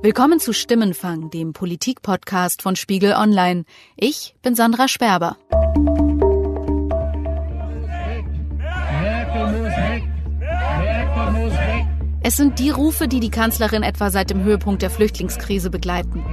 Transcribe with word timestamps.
Willkommen 0.00 0.38
zu 0.38 0.52
Stimmenfang, 0.52 1.28
dem 1.30 1.52
Politik-Podcast 1.52 2.62
von 2.62 2.76
Spiegel 2.76 3.14
Online. 3.14 3.64
Ich 3.96 4.36
bin 4.42 4.54
Sandra 4.54 4.86
Sperber. 4.86 5.36
Es 12.22 12.36
sind 12.36 12.60
die 12.60 12.70
Rufe, 12.70 13.08
die 13.08 13.18
die 13.18 13.30
Kanzlerin 13.30 13.82
etwa 13.82 14.10
seit 14.10 14.30
dem 14.30 14.44
Höhepunkt 14.44 14.82
der 14.82 14.90
Flüchtlingskrise 14.90 15.68
begleiten. 15.68 16.24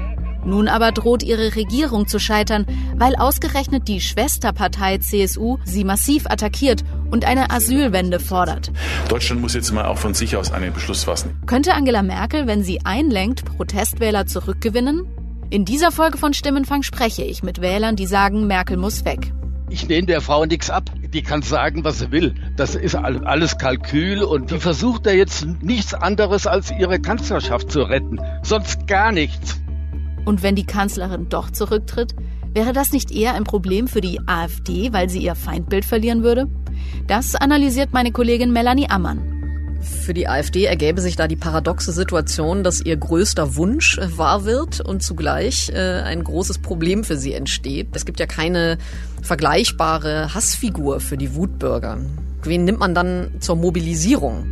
Nun 0.45 0.67
aber 0.67 0.91
droht 0.91 1.23
ihre 1.23 1.55
Regierung 1.55 2.07
zu 2.07 2.19
scheitern, 2.19 2.65
weil 2.95 3.15
ausgerechnet 3.15 3.87
die 3.87 3.99
Schwesterpartei 3.99 4.99
CSU 4.99 5.57
sie 5.65 5.83
massiv 5.83 6.27
attackiert 6.27 6.83
und 7.09 7.25
eine 7.25 7.49
Asylwende 7.49 8.19
fordert. 8.19 8.71
Deutschland 9.09 9.41
muss 9.41 9.55
jetzt 9.55 9.71
mal 9.71 9.85
auch 9.85 9.97
von 9.97 10.13
sich 10.13 10.37
aus 10.37 10.51
einen 10.51 10.73
Beschluss 10.73 11.03
fassen. 11.03 11.41
Könnte 11.45 11.73
Angela 11.73 12.03
Merkel, 12.03 12.47
wenn 12.47 12.63
sie 12.63 12.85
einlenkt, 12.85 13.45
Protestwähler 13.45 14.27
zurückgewinnen? 14.27 15.07
In 15.49 15.65
dieser 15.65 15.91
Folge 15.91 16.17
von 16.17 16.33
Stimmenfang 16.33 16.83
spreche 16.83 17.23
ich 17.23 17.43
mit 17.43 17.61
Wählern, 17.61 17.95
die 17.95 18.07
sagen, 18.07 18.47
Merkel 18.47 18.77
muss 18.77 19.05
weg. 19.05 19.31
Ich 19.69 19.87
nehme 19.87 20.05
der 20.05 20.21
Frau 20.21 20.45
nichts 20.45 20.69
ab. 20.69 20.91
Die 21.13 21.23
kann 21.23 21.41
sagen, 21.41 21.83
was 21.83 21.99
sie 21.99 22.11
will. 22.11 22.35
Das 22.55 22.75
ist 22.75 22.95
alles 22.95 23.57
Kalkül 23.57 24.21
und 24.21 24.51
die 24.51 24.59
versucht 24.59 25.05
ja 25.05 25.13
jetzt 25.13 25.45
nichts 25.61 25.93
anderes 25.93 26.45
als 26.45 26.71
ihre 26.71 26.99
Kanzlerschaft 26.99 27.71
zu 27.71 27.81
retten. 27.81 28.19
Sonst 28.43 28.87
gar 28.87 29.11
nichts. 29.11 29.59
Und 30.25 30.43
wenn 30.43 30.55
die 30.55 30.65
Kanzlerin 30.65 31.29
doch 31.29 31.51
zurücktritt, 31.51 32.15
wäre 32.53 32.73
das 32.73 32.91
nicht 32.91 33.11
eher 33.11 33.35
ein 33.35 33.43
Problem 33.43 33.87
für 33.87 34.01
die 34.01 34.19
AfD, 34.25 34.91
weil 34.91 35.09
sie 35.09 35.19
ihr 35.19 35.35
Feindbild 35.35 35.85
verlieren 35.85 36.23
würde? 36.23 36.47
Das 37.07 37.35
analysiert 37.35 37.93
meine 37.93 38.11
Kollegin 38.11 38.51
Melanie 38.51 38.89
Ammann. 38.89 39.35
Für 39.81 40.13
die 40.13 40.27
AfD 40.27 40.65
ergäbe 40.65 40.99
sich 40.99 41.15
da 41.15 41.27
die 41.27 41.35
paradoxe 41.35 41.91
Situation, 41.91 42.63
dass 42.63 42.81
ihr 42.81 42.97
größter 42.97 43.55
Wunsch 43.55 43.97
äh, 43.97 44.17
wahr 44.17 44.45
wird 44.45 44.81
und 44.81 45.03
zugleich 45.03 45.69
äh, 45.69 46.01
ein 46.01 46.23
großes 46.23 46.59
Problem 46.59 47.03
für 47.03 47.17
sie 47.17 47.33
entsteht. 47.33 47.89
Es 47.93 48.05
gibt 48.05 48.19
ja 48.19 48.25
keine 48.25 48.77
vergleichbare 49.21 50.33
Hassfigur 50.33 50.99
für 50.99 51.17
die 51.17 51.35
Wutbürger. 51.35 51.99
Wen 52.43 52.63
nimmt 52.63 52.79
man 52.79 52.95
dann 52.95 53.31
zur 53.39 53.55
Mobilisierung? 53.57 54.45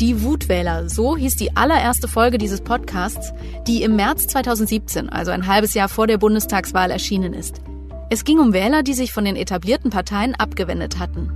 Die 0.00 0.22
Wutwähler, 0.22 0.88
so 0.88 1.16
hieß 1.16 1.34
die 1.34 1.56
allererste 1.56 2.06
Folge 2.06 2.38
dieses 2.38 2.62
Podcasts, 2.62 3.34
die 3.66 3.82
im 3.82 3.96
März 3.96 4.28
2017, 4.28 5.08
also 5.08 5.32
ein 5.32 5.48
halbes 5.48 5.74
Jahr 5.74 5.88
vor 5.88 6.06
der 6.06 6.18
Bundestagswahl 6.18 6.92
erschienen 6.92 7.32
ist. 7.32 7.64
Es 8.08 8.24
ging 8.24 8.38
um 8.38 8.52
Wähler, 8.52 8.84
die 8.84 8.92
sich 8.92 9.12
von 9.12 9.24
den 9.24 9.34
etablierten 9.34 9.90
Parteien 9.90 10.36
abgewendet 10.38 11.00
hatten. 11.00 11.32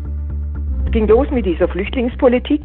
Es 0.87 0.93
ging 0.93 1.09
los 1.09 1.27
mit 1.33 1.45
dieser 1.45 1.67
Flüchtlingspolitik, 1.67 2.63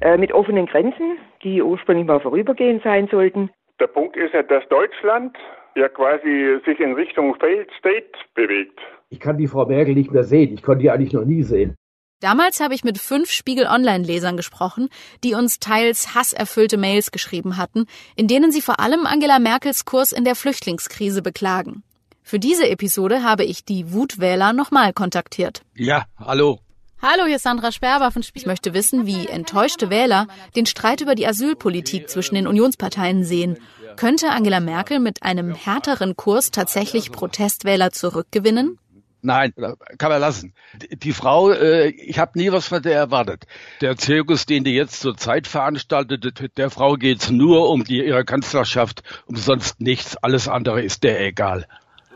äh, 0.00 0.16
mit 0.16 0.32
offenen 0.32 0.64
Grenzen, 0.64 1.18
die 1.44 1.60
ursprünglich 1.60 2.06
mal 2.06 2.20
vorübergehend 2.20 2.82
sein 2.82 3.06
sollten. 3.10 3.50
Der 3.80 3.88
Punkt 3.88 4.16
ist 4.16 4.32
ja, 4.32 4.42
dass 4.42 4.66
Deutschland 4.70 5.36
ja 5.76 5.90
quasi 5.90 6.58
sich 6.64 6.80
in 6.80 6.94
Richtung 6.94 7.34
Failed 7.34 7.68
State 7.78 8.12
bewegt. 8.34 8.80
Ich 9.10 9.20
kann 9.20 9.36
die 9.36 9.46
Frau 9.46 9.66
Merkel 9.66 9.92
nicht 9.92 10.10
mehr 10.10 10.24
sehen. 10.24 10.54
Ich 10.54 10.62
konnte 10.62 10.84
die 10.84 10.90
eigentlich 10.90 11.12
noch 11.12 11.26
nie 11.26 11.42
sehen. 11.42 11.76
Damals 12.22 12.60
habe 12.60 12.72
ich 12.72 12.84
mit 12.84 12.98
fünf 12.98 13.32
Spiegel 13.32 13.66
Online-Lesern 13.66 14.36
gesprochen, 14.36 14.90
die 15.24 15.34
uns 15.34 15.58
teils 15.58 16.14
hasserfüllte 16.14 16.76
Mails 16.76 17.10
geschrieben 17.10 17.56
hatten, 17.56 17.86
in 18.14 18.28
denen 18.28 18.52
sie 18.52 18.62
vor 18.62 18.78
allem 18.78 19.06
Angela 19.06 19.40
Merkels 19.40 19.84
Kurs 19.84 20.12
in 20.12 20.22
der 20.22 20.36
Flüchtlingskrise 20.36 21.20
beklagen. 21.20 21.82
Für 22.22 22.38
diese 22.38 22.70
Episode 22.70 23.24
habe 23.24 23.42
ich 23.42 23.64
die 23.64 23.92
Wutwähler 23.92 24.52
nochmal 24.52 24.92
kontaktiert. 24.92 25.62
Ja, 25.74 26.04
hallo. 26.16 26.60
Hallo, 27.02 27.24
hier 27.26 27.36
ist 27.36 27.42
Sandra 27.42 27.72
Sperber 27.72 28.12
von 28.12 28.22
Spiegel. 28.22 28.42
Ich 28.42 28.46
möchte 28.46 28.72
wissen, 28.72 29.04
wie 29.04 29.26
enttäuschte 29.26 29.90
Wähler 29.90 30.28
den 30.54 30.66
Streit 30.66 31.00
über 31.00 31.16
die 31.16 31.26
Asylpolitik 31.26 32.08
zwischen 32.08 32.36
den 32.36 32.46
Unionsparteien 32.46 33.24
sehen. 33.24 33.58
Könnte 33.96 34.30
Angela 34.30 34.60
Merkel 34.60 35.00
mit 35.00 35.24
einem 35.24 35.56
härteren 35.56 36.14
Kurs 36.14 36.52
tatsächlich 36.52 37.10
Protestwähler 37.10 37.90
zurückgewinnen? 37.90 38.78
Nein, 39.22 39.54
kann 39.98 40.10
man 40.10 40.20
lassen. 40.20 40.52
Die 40.90 41.12
Frau, 41.12 41.52
äh, 41.52 41.88
ich 41.90 42.18
habe 42.18 42.36
nie 42.36 42.50
was 42.50 42.66
von 42.66 42.82
der 42.82 42.96
erwartet. 42.96 43.44
Der 43.80 43.96
Zirkus, 43.96 44.46
den 44.46 44.64
die 44.64 44.74
jetzt 44.74 45.00
zur 45.00 45.16
Zeit 45.16 45.46
veranstaltet, 45.46 46.50
der 46.56 46.70
Frau 46.70 46.94
geht's 46.94 47.30
nur 47.30 47.70
um 47.70 47.84
die, 47.84 48.04
ihre 48.04 48.24
Kanzlerschaft, 48.24 49.04
um 49.26 49.36
sonst 49.36 49.80
nichts. 49.80 50.16
Alles 50.16 50.48
andere 50.48 50.82
ist 50.82 51.04
der 51.04 51.20
egal. 51.20 51.66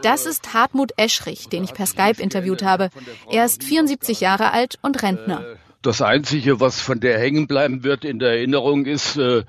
Das 0.02 0.26
ist 0.26 0.52
Hartmut 0.52 0.92
Eschrich, 0.96 1.48
den 1.48 1.62
ich 1.64 1.74
per 1.74 1.86
Skype 1.86 2.20
interviewt 2.20 2.64
habe. 2.64 2.90
Er 3.30 3.44
ist 3.44 3.62
74 3.62 4.20
Jahre 4.20 4.52
alt 4.52 4.78
und 4.82 5.02
Rentner. 5.02 5.44
Das 5.82 6.02
Einzige, 6.02 6.58
was 6.58 6.80
von 6.80 6.98
der 6.98 7.18
hängen 7.20 7.46
bleiben 7.46 7.84
wird 7.84 8.04
in 8.04 8.18
der 8.18 8.30
Erinnerung, 8.30 8.86
ist, 8.86 9.16
äh, 9.16 9.44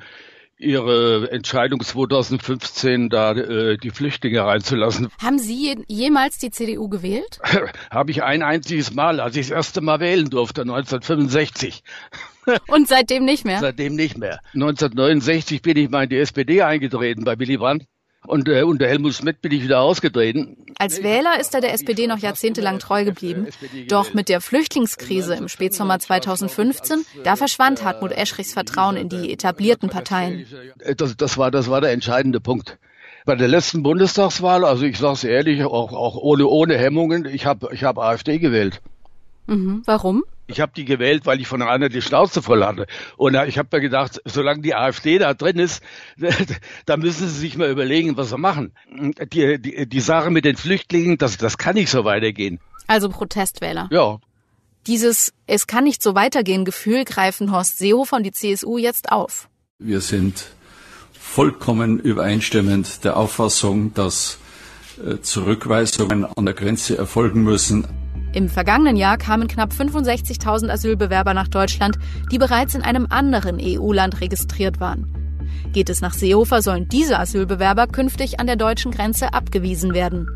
Ihre 0.59 1.31
Entscheidung 1.31 1.83
2015, 1.83 3.09
da 3.09 3.33
äh, 3.33 3.77
die 3.77 3.91
Flüchtlinge 3.91 4.43
reinzulassen. 4.43 5.09
Haben 5.21 5.37
Sie 5.37 5.75
jemals 5.87 6.39
die 6.39 6.49
CDU 6.49 6.89
gewählt? 6.89 7.39
Habe 7.91 8.11
ich 8.11 8.23
ein 8.23 8.41
einziges 8.41 8.93
Mal, 8.93 9.19
als 9.19 9.35
ich 9.35 9.49
das 9.49 9.55
erste 9.55 9.81
Mal 9.81 9.99
wählen 9.99 10.29
durfte, 10.29 10.61
1965. 10.61 11.83
Und 12.67 12.87
seitdem 12.87 13.23
nicht 13.23 13.45
mehr? 13.45 13.59
Seitdem 13.59 13.95
nicht 13.95 14.17
mehr. 14.17 14.39
1969 14.53 15.61
bin 15.61 15.77
ich 15.77 15.89
mal 15.89 16.05
in 16.05 16.09
die 16.09 16.17
SPD 16.17 16.63
eingetreten 16.63 17.23
bei 17.23 17.37
Willy 17.37 17.57
Brandt. 17.57 17.85
Und 18.27 18.49
äh, 18.49 18.63
unter 18.63 18.87
Helmut 18.87 19.13
Schmidt 19.13 19.41
bin 19.41 19.53
ich 19.53 19.63
wieder 19.63 19.79
ausgetreten. 19.79 20.57
Als 20.77 21.01
Wähler 21.01 21.39
ist 21.39 21.55
er 21.55 21.61
der 21.61 21.73
SPD 21.73 22.07
noch 22.07 22.19
jahrzehntelang 22.19 22.77
treu 22.77 23.05
geblieben. 23.05 23.47
Doch 23.87 24.13
mit 24.13 24.27
der 24.27 24.41
Flüchtlingskrise 24.41 25.35
im 25.35 25.47
Spätsommer 25.47 25.97
2015, 25.97 27.05
da 27.23 27.37
verschwand 27.37 27.83
Hartmut 27.83 28.11
Eschrichs 28.11 28.53
Vertrauen 28.53 28.97
in 28.97 29.07
die 29.07 29.31
etablierten 29.31 29.89
Parteien. 29.89 30.45
Das, 30.97 31.15
das, 31.15 31.37
war, 31.37 31.51
das 31.51 31.69
war 31.69 31.79
der 31.79 31.91
entscheidende 31.91 32.41
Punkt. 32.41 32.77
Bei 33.25 33.35
der 33.35 33.47
letzten 33.47 33.81
Bundestagswahl, 33.81 34.63
also 34.65 34.83
ich 34.83 34.97
sage 34.97 35.13
es 35.13 35.23
ehrlich, 35.23 35.63
auch, 35.63 35.93
auch 35.93 36.15
ohne, 36.15 36.47
ohne 36.47 36.77
Hemmungen, 36.77 37.25
ich 37.25 37.45
habe 37.45 37.69
ich 37.73 37.83
hab 37.83 37.97
AfD 37.97 38.39
gewählt. 38.39 38.81
Mhm. 39.47 39.81
Warum? 39.85 40.23
Ich 40.49 40.61
habe 40.61 40.71
die 40.75 40.85
gewählt, 40.85 41.25
weil 41.25 41.41
ich 41.41 41.47
von 41.47 41.61
einer 41.61 41.89
die 41.89 42.01
Schnauze 42.01 42.41
voll 42.41 42.63
hatte. 42.63 42.87
Und 43.17 43.35
ich 43.47 43.57
habe 43.57 43.67
mir 43.71 43.81
gedacht, 43.81 44.21
solange 44.23 44.61
die 44.61 44.75
AfD 44.75 45.17
da 45.17 45.33
drin 45.33 45.59
ist, 45.59 45.81
da 46.85 46.95
müssen 46.95 47.27
sie 47.27 47.39
sich 47.39 47.57
mal 47.57 47.69
überlegen, 47.69 48.15
was 48.15 48.29
sie 48.29 48.37
machen. 48.37 48.73
Die, 49.33 49.59
die, 49.59 49.87
die 49.87 49.99
Sache 49.99 50.29
mit 50.29 50.45
den 50.45 50.55
Flüchtlingen, 50.55 51.17
das, 51.17 51.37
das 51.37 51.57
kann 51.57 51.75
nicht 51.75 51.89
so 51.89 52.05
weitergehen. 52.05 52.59
Also 52.87 53.09
Protestwähler. 53.09 53.89
Ja. 53.91 54.19
Dieses 54.85 55.33
Es 55.47 55.67
kann 55.67 55.83
nicht 55.83 56.01
so 56.01 56.15
weitergehen 56.15 56.63
Gefühl 56.63 57.03
greifen 57.03 57.51
Horst 57.51 57.77
Seehofer 57.77 58.17
und 58.17 58.23
die 58.23 58.31
CSU 58.31 58.77
jetzt 58.77 59.11
auf. 59.11 59.49
Wir 59.79 59.99
sind 59.99 60.45
vollkommen 61.11 61.99
übereinstimmend 61.99 63.03
der 63.03 63.17
Auffassung, 63.17 63.93
dass 63.93 64.37
äh, 65.05 65.19
Zurückweisungen 65.19 66.25
an 66.25 66.45
der 66.45 66.53
Grenze 66.53 66.97
erfolgen 66.97 67.43
müssen. 67.43 67.85
Im 68.37 68.49
vergangenen 68.49 68.97
Jahr 68.97 69.17
kamen 69.17 69.47
knapp 69.47 69.71
65.000 69.71 70.69
Asylbewerber 70.69 71.33
nach 71.33 71.47
Deutschland, 71.47 71.97
die 72.31 72.37
bereits 72.37 72.75
in 72.75 72.83
einem 72.83 73.07
anderen 73.09 73.57
EU-Land 73.59 74.21
registriert 74.21 74.79
waren. 74.79 75.07
Geht 75.73 75.89
es 75.89 76.01
nach 76.01 76.13
Seehofer, 76.13 76.61
sollen 76.61 76.87
diese 76.87 77.17
Asylbewerber 77.17 77.87
künftig 77.87 78.39
an 78.39 78.45
der 78.45 78.55
deutschen 78.55 78.91
Grenze 78.91 79.33
abgewiesen 79.33 79.95
werden. 79.95 80.27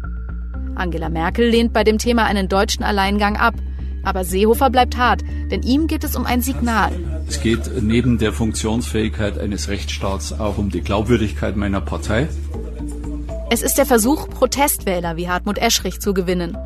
Angela 0.74 1.10
Merkel 1.10 1.48
lehnt 1.48 1.74
bei 1.74 1.84
dem 1.84 2.00
Thema 2.00 2.26
einen 2.26 2.50
deutschen 2.50 2.84
Alleingang 2.84 3.38
ab. 3.38 3.54
Aber 4.02 4.24
Seehofer 4.24 4.72
bleibt 4.72 4.98
hart, 4.98 5.22
denn 5.52 5.62
ihm 5.62 5.86
geht 5.86 6.04
es 6.04 6.16
um 6.16 6.26
ein 6.26 6.42
Signal. 6.42 6.92
Es 7.28 7.40
geht 7.40 7.84
neben 7.84 8.18
der 8.18 8.34
Funktionsfähigkeit 8.34 9.38
eines 9.38 9.70
Rechtsstaats 9.70 10.40
auch 10.40 10.58
um 10.58 10.72
die 10.72 10.82
Glaubwürdigkeit 10.82 11.56
meiner 11.56 11.82
Partei. 11.82 12.30
Es 13.52 13.62
ist 13.62 13.78
der 13.78 13.86
Versuch, 13.86 14.28
Protestwähler 14.28 15.18
wie 15.18 15.30
Hartmut 15.30 15.60
Eschrich 15.60 16.00
zu 16.00 16.16
gewinnen. 16.16 16.58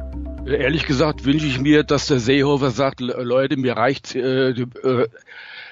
Ehrlich 0.46 0.86
gesagt 0.86 1.26
wünsche 1.26 1.48
ich 1.48 1.60
mir, 1.60 1.84
dass 1.84 2.06
der 2.06 2.20
Seehofer 2.20 2.70
sagt, 2.70 3.02
Leute, 3.02 3.58
mir 3.58 3.78
reicht, 3.78 4.14
äh, 4.14 4.52
äh, 4.52 5.08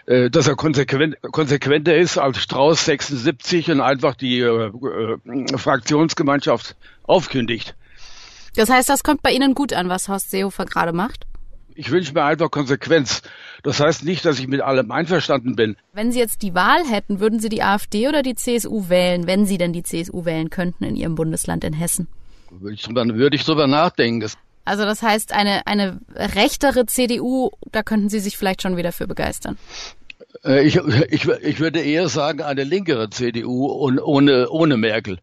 äh, 0.08 0.30
dass 0.32 0.48
er 0.48 0.56
konsequent, 0.56 1.16
konsequenter 1.22 1.96
ist 1.96 2.18
als 2.18 2.40
Strauß 2.40 2.84
76 2.84 3.70
und 3.70 3.82
einfach 3.82 4.16
die 4.16 4.40
äh, 4.40 4.72
äh, 4.72 5.58
Fraktionsgemeinschaft 5.58 6.76
aufkündigt. 7.04 7.76
Das 8.56 8.70
heißt, 8.70 8.90
das 8.90 9.04
kommt 9.04 9.22
bei 9.22 9.32
Ihnen 9.32 9.54
gut 9.54 9.74
an, 9.74 9.90
was 9.90 10.10
Horst 10.10 10.32
Seehofer 10.32 10.66
gerade 10.66 10.92
macht? 10.92 11.26
Ich 11.76 11.92
wünsche 11.92 12.14
mir 12.14 12.24
einfach 12.24 12.52
Konsequenz. 12.52 13.22
Das 13.64 13.80
heißt 13.80 14.04
nicht, 14.04 14.26
dass 14.26 14.40
ich 14.40 14.48
mit 14.48 14.62
allem 14.62 14.92
einverstanden 14.92 15.56
bin. 15.56 15.76
Wenn 15.94 16.12
Sie 16.12 16.20
jetzt 16.20 16.42
die 16.42 16.54
Wahl 16.54 16.84
hätten, 16.88 17.20
würden 17.20 17.40
Sie 17.40 17.50
die 17.50 17.64
AfD 17.64 18.08
oder 18.08 18.24
die 18.24 18.36
CSU 18.36 18.90
wählen, 18.90 19.28
wenn 19.28 19.46
Sie 19.46 19.58
denn 19.58 19.74
die 19.74 19.84
CSU 19.84 20.26
wählen 20.26 20.50
könnten 20.50 20.84
in 20.84 20.96
Ihrem 20.96 21.16
Bundesland 21.16 21.64
in 21.64 21.74
Hessen? 21.74 22.08
Würde 22.52 22.76
ich 22.76 22.84
drüber, 22.84 23.06
würde 23.08 23.36
ich 23.36 23.46
drüber 23.46 23.66
nachdenken. 23.66 24.20
Das 24.20 24.38
also 24.66 24.86
das 24.86 25.02
heißt, 25.02 25.34
eine, 25.34 25.68
eine 25.68 26.00
rechtere 26.16 26.86
CDU, 26.86 27.52
da 27.72 27.84
könnten 27.84 28.10
Sie 28.10 28.20
sich 28.20 28.38
vielleicht 28.38 28.62
schon 28.62 28.78
wieder 28.78 28.92
für 28.92 29.08
begeistern. 29.08 29.58
Äh, 30.44 30.66
ich, 30.66 30.76
ich, 31.10 31.28
ich 31.28 31.60
würde 31.60 31.82
eher 31.82 32.10
sagen, 32.10 32.42
eine 32.42 32.64
linkere 32.64 33.10
CDU 33.10 33.66
und 33.66 34.00
ohne, 34.00 34.50
ohne 34.50 34.78
Merkel. 34.78 35.20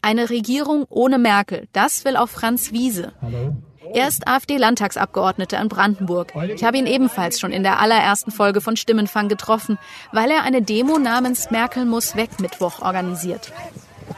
Eine 0.00 0.30
Regierung 0.30 0.84
ohne 0.88 1.18
Merkel, 1.18 1.68
das 1.72 2.04
will 2.04 2.16
auch 2.16 2.28
Franz 2.28 2.72
Wiese. 2.72 3.12
Hallo. 3.22 3.56
Er 3.94 4.08
ist 4.08 4.26
AfD-Landtagsabgeordneter 4.26 5.60
in 5.60 5.68
Brandenburg. 5.68 6.32
Ich 6.54 6.64
habe 6.64 6.78
ihn 6.78 6.86
ebenfalls 6.86 7.38
schon 7.38 7.52
in 7.52 7.62
der 7.62 7.78
allerersten 7.78 8.30
Folge 8.30 8.60
von 8.60 8.76
Stimmenfang 8.76 9.28
getroffen, 9.28 9.78
weil 10.12 10.30
er 10.30 10.44
eine 10.44 10.62
Demo 10.62 10.98
namens 10.98 11.50
Merkel 11.50 11.84
muss 11.84 12.16
weg 12.16 12.40
Mittwoch 12.40 12.80
organisiert. 12.80 13.52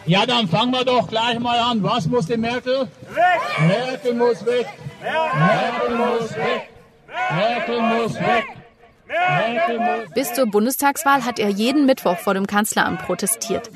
Ja, 0.06 0.26
dann 0.26 0.48
fangen 0.48 0.72
wir 0.72 0.84
doch 0.84 1.08
gleich 1.08 1.38
mal 1.38 1.58
an. 1.58 1.82
Was 1.82 2.06
muss 2.06 2.26
die 2.26 2.36
Merkel? 2.36 2.80
Weg! 2.80 3.66
Merkel 3.66 4.14
muss 4.14 4.44
weg! 4.44 4.66
Merkel 5.02 5.96
muss 5.96 6.30
weg! 6.34 6.68
Merkel 7.34 7.80
muss 7.80 8.14
weg! 8.14 8.44
Bis 10.14 10.32
zur 10.34 10.46
Bundestagswahl 10.46 11.24
hat 11.24 11.38
er 11.38 11.48
jeden 11.48 11.86
Mittwoch 11.86 12.18
vor 12.18 12.34
dem 12.34 12.46
Kanzleramt 12.46 13.00
protestiert. 13.02 13.70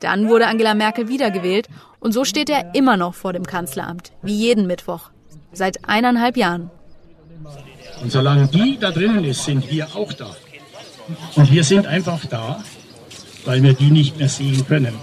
Dann 0.00 0.28
wurde 0.28 0.46
Angela 0.46 0.74
Merkel 0.74 1.08
wiedergewählt 1.08 1.68
und 2.00 2.12
so 2.12 2.24
steht 2.24 2.50
er 2.50 2.74
immer 2.74 2.96
noch 2.96 3.14
vor 3.14 3.32
dem 3.32 3.46
Kanzleramt, 3.46 4.12
wie 4.22 4.34
jeden 4.34 4.66
Mittwoch, 4.66 5.10
seit 5.52 5.88
eineinhalb 5.88 6.36
Jahren. 6.36 6.70
Und 8.02 8.12
solange 8.12 8.46
die 8.48 8.78
da 8.78 8.90
drinnen 8.90 9.24
ist, 9.24 9.44
sind 9.44 9.70
wir 9.70 9.86
auch 9.94 10.12
da. 10.12 10.36
Und 11.36 11.50
wir 11.50 11.64
sind 11.64 11.86
einfach 11.86 12.26
da, 12.26 12.62
weil 13.44 13.62
wir 13.62 13.74
die 13.74 13.90
nicht 13.90 14.18
mehr 14.18 14.28
sehen 14.28 14.66
können. 14.66 14.94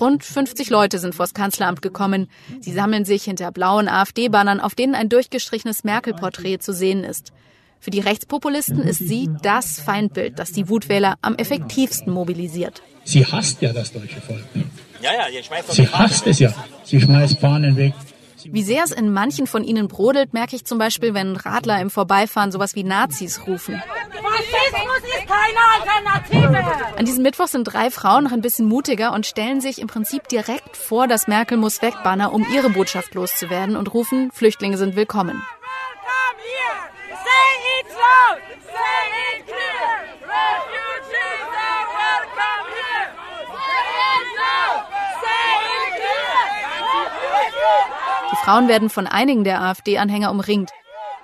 Rund 0.00 0.24
50 0.24 0.70
Leute 0.70 0.98
sind 0.98 1.14
vors 1.14 1.34
Kanzleramt 1.34 1.82
gekommen. 1.82 2.28
Sie 2.60 2.72
sammeln 2.72 3.04
sich 3.04 3.24
hinter 3.24 3.52
blauen 3.52 3.88
AfD-Bannern, 3.88 4.60
auf 4.60 4.74
denen 4.74 4.94
ein 4.94 5.08
durchgestrichenes 5.08 5.84
Merkel-Porträt 5.84 6.58
zu 6.58 6.72
sehen 6.72 7.04
ist. 7.04 7.32
Für 7.80 7.90
die 7.90 8.00
Rechtspopulisten 8.00 8.80
ist 8.80 8.98
sie 8.98 9.28
das 9.42 9.78
Feindbild, 9.78 10.38
das 10.38 10.52
die 10.52 10.68
Wutwähler 10.68 11.16
am 11.20 11.34
effektivsten 11.36 12.12
mobilisiert. 12.12 12.82
Sie 13.04 13.26
hasst 13.26 13.60
ja 13.60 13.72
das 13.72 13.92
deutsche 13.92 14.20
Volk. 14.22 14.42
Ja, 15.02 15.10
ja, 15.12 15.42
sie 15.68 15.88
hasst 15.88 16.26
es 16.26 16.38
ja. 16.38 16.54
Sie 16.82 17.00
schmeißt 17.00 17.38
Fahnen 17.38 17.76
weg. 17.76 17.92
Wie 18.46 18.62
sehr 18.62 18.84
es 18.84 18.90
in 18.92 19.12
manchen 19.12 19.46
von 19.46 19.64
ihnen 19.64 19.88
brodelt, 19.88 20.32
merke 20.32 20.56
ich 20.56 20.64
zum 20.64 20.78
Beispiel, 20.78 21.14
wenn 21.14 21.36
Radler 21.36 21.80
im 21.80 21.90
Vorbeifahren 21.90 22.52
sowas 22.52 22.74
wie 22.74 22.84
Nazis 22.84 23.46
rufen. 23.46 23.82
Faschismus 24.54 24.98
ist 25.02 25.26
keine 25.26 25.58
Alternative! 25.74 26.96
An 26.96 27.04
diesem 27.04 27.22
Mittwoch 27.22 27.48
sind 27.48 27.64
drei 27.64 27.90
Frauen 27.90 28.24
noch 28.24 28.32
ein 28.32 28.40
bisschen 28.40 28.66
mutiger 28.66 29.12
und 29.12 29.26
stellen 29.26 29.60
sich 29.60 29.80
im 29.80 29.88
Prinzip 29.88 30.28
direkt 30.28 30.76
vor 30.76 31.08
das 31.08 31.26
Merkel 31.26 31.56
muss 31.56 31.82
weg 31.82 31.94
Banner, 32.04 32.32
um 32.32 32.46
ihre 32.52 32.70
Botschaft 32.70 33.14
loszuwerden 33.14 33.76
und 33.76 33.92
rufen, 33.92 34.30
Flüchtlinge 34.32 34.76
sind 34.76 34.96
willkommen. 34.96 35.42
Die 48.32 48.36
Frauen 48.44 48.68
werden 48.68 48.90
von 48.90 49.06
einigen 49.06 49.44
der 49.44 49.62
AfD-Anhänger 49.62 50.30
umringt. 50.30 50.70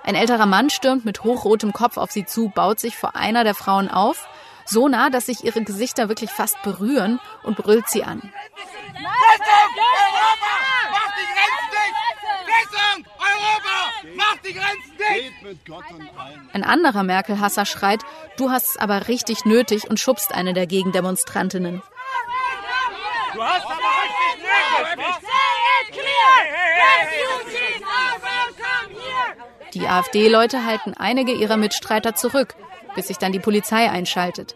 Ein 0.03 0.15
älterer 0.15 0.45
Mann 0.45 0.69
stürmt 0.69 1.05
mit 1.05 1.23
hochrotem 1.23 1.73
Kopf 1.73 1.97
auf 1.97 2.11
sie 2.11 2.25
zu, 2.25 2.49
baut 2.49 2.79
sich 2.79 2.97
vor 2.97 3.15
einer 3.15 3.43
der 3.43 3.53
Frauen 3.53 3.89
auf, 3.89 4.27
so 4.65 4.87
nah, 4.87 5.09
dass 5.09 5.27
sich 5.27 5.43
ihre 5.43 5.63
Gesichter 5.63 6.09
wirklich 6.09 6.31
fast 6.31 6.61
berühren 6.63 7.19
und 7.43 7.57
brüllt 7.57 7.87
sie 7.89 8.03
an. 8.03 8.31
Ein 16.53 16.63
anderer 16.63 17.03
Merkel-Hasser 17.03 17.65
schreit, 17.65 18.01
du 18.37 18.49
hast 18.49 18.69
es 18.69 18.77
aber 18.77 19.07
richtig 19.07 19.45
nötig 19.45 19.89
und 19.89 19.99
schubst 19.99 20.33
eine 20.33 20.53
der 20.53 20.67
Gegendemonstrantinnen. 20.67 21.81
Du 23.33 23.43
hast 23.43 23.65
aber 23.65 23.73
richtig 23.75 24.97
nötig. 24.97 25.30
Die 29.73 29.87
AfD-Leute 29.87 30.65
halten 30.65 30.93
einige 30.97 31.31
ihrer 31.31 31.57
Mitstreiter 31.57 32.15
zurück, 32.15 32.55
bis 32.95 33.07
sich 33.07 33.17
dann 33.17 33.31
die 33.31 33.39
Polizei 33.39 33.89
einschaltet. 33.89 34.55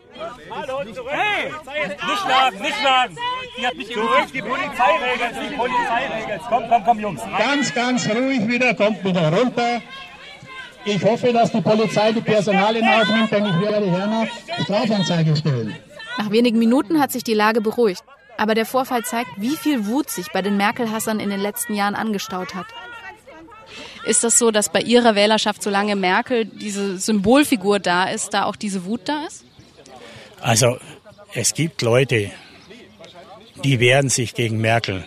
Hey, 1.07 1.51
nicht 1.51 2.21
schlagen, 2.21 2.61
nicht 2.61 2.75
schlagen. 2.79 3.17
Die 3.57 3.65
hat 3.65 3.75
mich 3.75 3.87
zurück, 3.91 4.27
die 4.33 4.41
Polizei 4.41 4.91
regelt, 5.03 5.51
die 5.51 5.55
Polizei 5.55 6.21
regelt. 6.21 6.41
Komm, 6.49 6.63
komm, 6.69 6.83
komm, 6.83 6.99
Jungs. 6.99 7.21
Ganz, 7.37 7.73
ganz 7.73 8.09
ruhig 8.09 8.47
wieder, 8.47 8.73
kommt 8.73 9.03
wieder 9.03 9.31
runter. 9.31 9.81
Ich 10.83 11.03
hoffe, 11.03 11.33
dass 11.33 11.51
die 11.51 11.61
Polizei 11.61 12.11
die 12.11 12.21
Personalien 12.21 12.87
aufnimmt, 12.87 13.31
denn 13.31 13.45
ich 13.45 13.59
werde 13.61 13.89
Herrn 13.89 14.29
Strafanzeige 14.63 15.35
stellen. 15.35 15.75
Nach 16.17 16.29
wenigen 16.29 16.59
Minuten 16.59 17.01
hat 17.01 17.11
sich 17.11 17.23
die 17.23 17.33
Lage 17.33 17.61
beruhigt. 17.61 18.03
Aber 18.37 18.53
der 18.53 18.65
Vorfall 18.65 19.03
zeigt, 19.03 19.29
wie 19.37 19.55
viel 19.55 19.87
Wut 19.87 20.09
sich 20.09 20.31
bei 20.31 20.41
den 20.41 20.57
Merkel-Hassern 20.57 21.19
in 21.21 21.29
den 21.29 21.39
letzten 21.39 21.73
Jahren 21.73 21.95
angestaut 21.95 22.53
hat. 22.53 22.65
Ist 24.05 24.23
das 24.23 24.37
so, 24.37 24.51
dass 24.51 24.69
bei 24.69 24.81
Ihrer 24.81 25.15
Wählerschaft, 25.15 25.63
solange 25.63 25.95
Merkel 25.95 26.45
diese 26.45 26.99
Symbolfigur 26.99 27.79
da 27.79 28.05
ist, 28.05 28.33
da 28.33 28.45
auch 28.45 28.55
diese 28.55 28.85
Wut 28.85 29.01
da 29.05 29.25
ist? 29.25 29.43
Also 30.41 30.77
es 31.33 31.53
gibt 31.53 31.81
Leute, 31.81 32.31
die 33.63 33.79
werden 33.79 34.09
sich 34.09 34.35
gegen 34.35 34.59
Merkel 34.59 35.05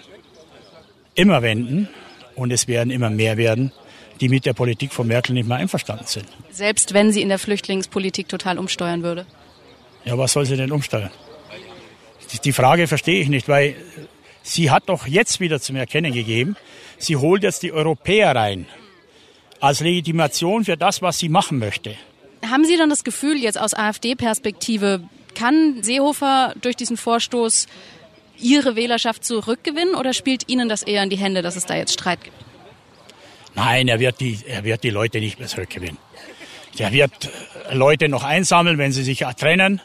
immer 1.14 1.42
wenden 1.42 1.88
und 2.34 2.52
es 2.52 2.66
werden 2.66 2.90
immer 2.90 3.08
mehr 3.08 3.36
werden, 3.36 3.72
die 4.20 4.28
mit 4.28 4.46
der 4.46 4.52
Politik 4.52 4.92
von 4.92 5.06
Merkel 5.06 5.32
nicht 5.34 5.48
mehr 5.48 5.58
einverstanden 5.58 6.06
sind. 6.06 6.26
Selbst 6.50 6.92
wenn 6.92 7.12
sie 7.12 7.22
in 7.22 7.28
der 7.28 7.38
Flüchtlingspolitik 7.38 8.28
total 8.28 8.58
umsteuern 8.58 9.04
würde? 9.04 9.26
Ja, 10.04 10.18
was 10.18 10.32
soll 10.32 10.44
sie 10.44 10.56
denn 10.56 10.72
umsteuern? 10.72 11.10
Die 12.44 12.52
Frage 12.52 12.88
verstehe 12.88 13.20
ich 13.20 13.28
nicht, 13.28 13.48
weil 13.48 13.76
sie 14.42 14.70
hat 14.72 14.88
doch 14.88 15.06
jetzt 15.06 15.38
wieder 15.38 15.60
zum 15.60 15.76
Erkennen 15.76 16.12
gegeben, 16.12 16.56
sie 16.98 17.16
holt 17.16 17.44
jetzt 17.44 17.62
die 17.62 17.72
Europäer 17.72 18.34
rein 18.34 18.66
als 19.60 19.81
Legitimation 19.81 20.64
für 20.64 20.76
das, 20.76 21.02
was 21.02 21.19
sie 21.19 21.28
machen 21.28 21.58
möchte. 21.58 21.94
Haben 22.49 22.64
Sie 22.64 22.76
dann 22.76 22.88
das 22.88 23.05
Gefühl, 23.05 23.37
jetzt 23.37 23.58
aus 23.58 23.75
AfD-Perspektive, 23.75 25.02
kann 25.34 25.82
Seehofer 25.82 26.55
durch 26.60 26.76
diesen 26.76 26.96
Vorstoß 26.96 27.66
Ihre 28.40 28.76
Wählerschaft 28.76 29.25
zurückgewinnen 29.25 29.94
oder 29.94 30.12
spielt 30.12 30.49
Ihnen 30.49 30.69
das 30.69 30.82
eher 30.82 31.02
in 31.02 31.10
die 31.10 31.19
Hände, 31.19 31.43
dass 31.43 31.56
es 31.56 31.66
da 31.66 31.75
jetzt 31.76 31.93
Streit 31.93 32.22
gibt? 32.22 32.37
Nein, 33.55 33.88
er 33.88 33.99
wird 33.99 34.20
die, 34.20 34.38
er 34.46 34.62
wird 34.62 34.84
die 34.84 34.90
Leute 34.90 35.19
nicht 35.19 35.40
mehr 35.40 35.49
zurückgewinnen. 35.49 35.99
Er 36.78 36.93
wird 36.93 37.31
äh, 37.69 37.75
Leute 37.75 38.08
noch 38.08 38.22
einsammeln, 38.22 38.78
wenn 38.78 38.93
sie 38.93 39.02
sich 39.02 39.25
trennen. 39.37 39.81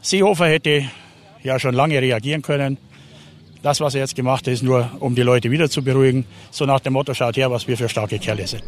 Seehofer 0.00 0.46
hätte 0.46 0.90
ja 1.42 1.58
schon 1.58 1.74
lange 1.74 2.00
reagieren 2.00 2.40
können. 2.40 2.78
Das, 3.62 3.80
was 3.80 3.94
er 3.94 4.00
jetzt 4.00 4.14
gemacht 4.14 4.46
hat, 4.46 4.54
ist 4.54 4.62
nur, 4.62 4.90
um 5.00 5.14
die 5.14 5.22
Leute 5.22 5.50
wieder 5.50 5.68
zu 5.68 5.82
beruhigen. 5.82 6.24
So 6.50 6.64
nach 6.64 6.80
dem 6.80 6.94
Motto, 6.94 7.12
schaut 7.14 7.36
her, 7.36 7.50
was 7.50 7.68
wir 7.68 7.76
für 7.76 7.88
starke 7.88 8.18
Kerle 8.18 8.46
sind. 8.46 8.62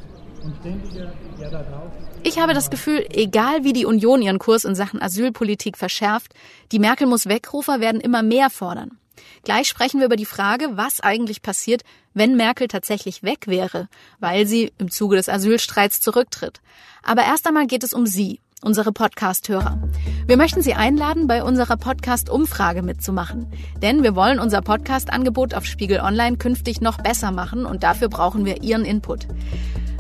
Ich 2.25 2.39
habe 2.39 2.55
das 2.55 2.71
Gefühl, 2.71 3.07
egal 3.11 3.65
wie 3.65 3.73
die 3.73 3.87
Union 3.87 4.23
ihren 4.23 4.39
Kurs 4.39 4.65
in 4.65 4.75
Sachen 4.75 5.01
Asylpolitik 5.01 5.77
verschärft, 5.79 6.35
die 6.71 6.79
Merkel 6.79 7.07
muss 7.07 7.27
Wegrufer 7.27 7.81
werden 7.81 8.01
immer 8.01 8.23
mehr 8.23 8.51
fordern. 8.51 8.99
Gleich 9.45 9.69
sprechen 9.69 9.99
wir 9.99 10.07
über 10.07 10.17
die 10.17 10.25
Frage, 10.25 10.69
was 10.73 11.01
eigentlich 11.01 11.43
passiert, 11.43 11.83
wenn 12.15 12.37
Merkel 12.37 12.69
tatsächlich 12.69 13.23
weg 13.23 13.47
wäre, 13.47 13.89
weil 14.21 14.47
sie 14.47 14.73
im 14.79 14.91
Zuge 14.91 15.17
des 15.17 15.29
Asylstreits 15.29 16.01
zurücktritt. 16.01 16.61
Aber 17.03 17.25
erst 17.25 17.47
einmal 17.47 17.67
geht 17.67 17.83
es 17.83 17.93
um 17.93 18.07
Sie 18.07 18.41
unsere 18.63 18.93
Podcast-Hörer. 18.93 19.79
Wir 20.27 20.37
möchten 20.37 20.63
Sie 20.63 20.75
einladen, 20.75 21.27
bei 21.27 21.43
unserer 21.43 21.77
Podcast-Umfrage 21.77 22.83
mitzumachen. 22.83 23.47
Denn 23.83 24.03
wir 24.03 24.15
wollen 24.15 24.39
unser 24.39 24.63
Podcast-Angebot 24.63 25.55
auf 25.55 25.67
Spiegel 25.67 26.01
Online 26.01 26.37
künftig 26.37 26.81
noch 26.81 26.99
besser 26.99 27.33
machen 27.33 27.67
und 27.67 27.83
dafür 27.83 28.09
brauchen 28.09 28.45
wir 28.45 28.63
Ihren 28.63 28.85
Input. 28.85 29.27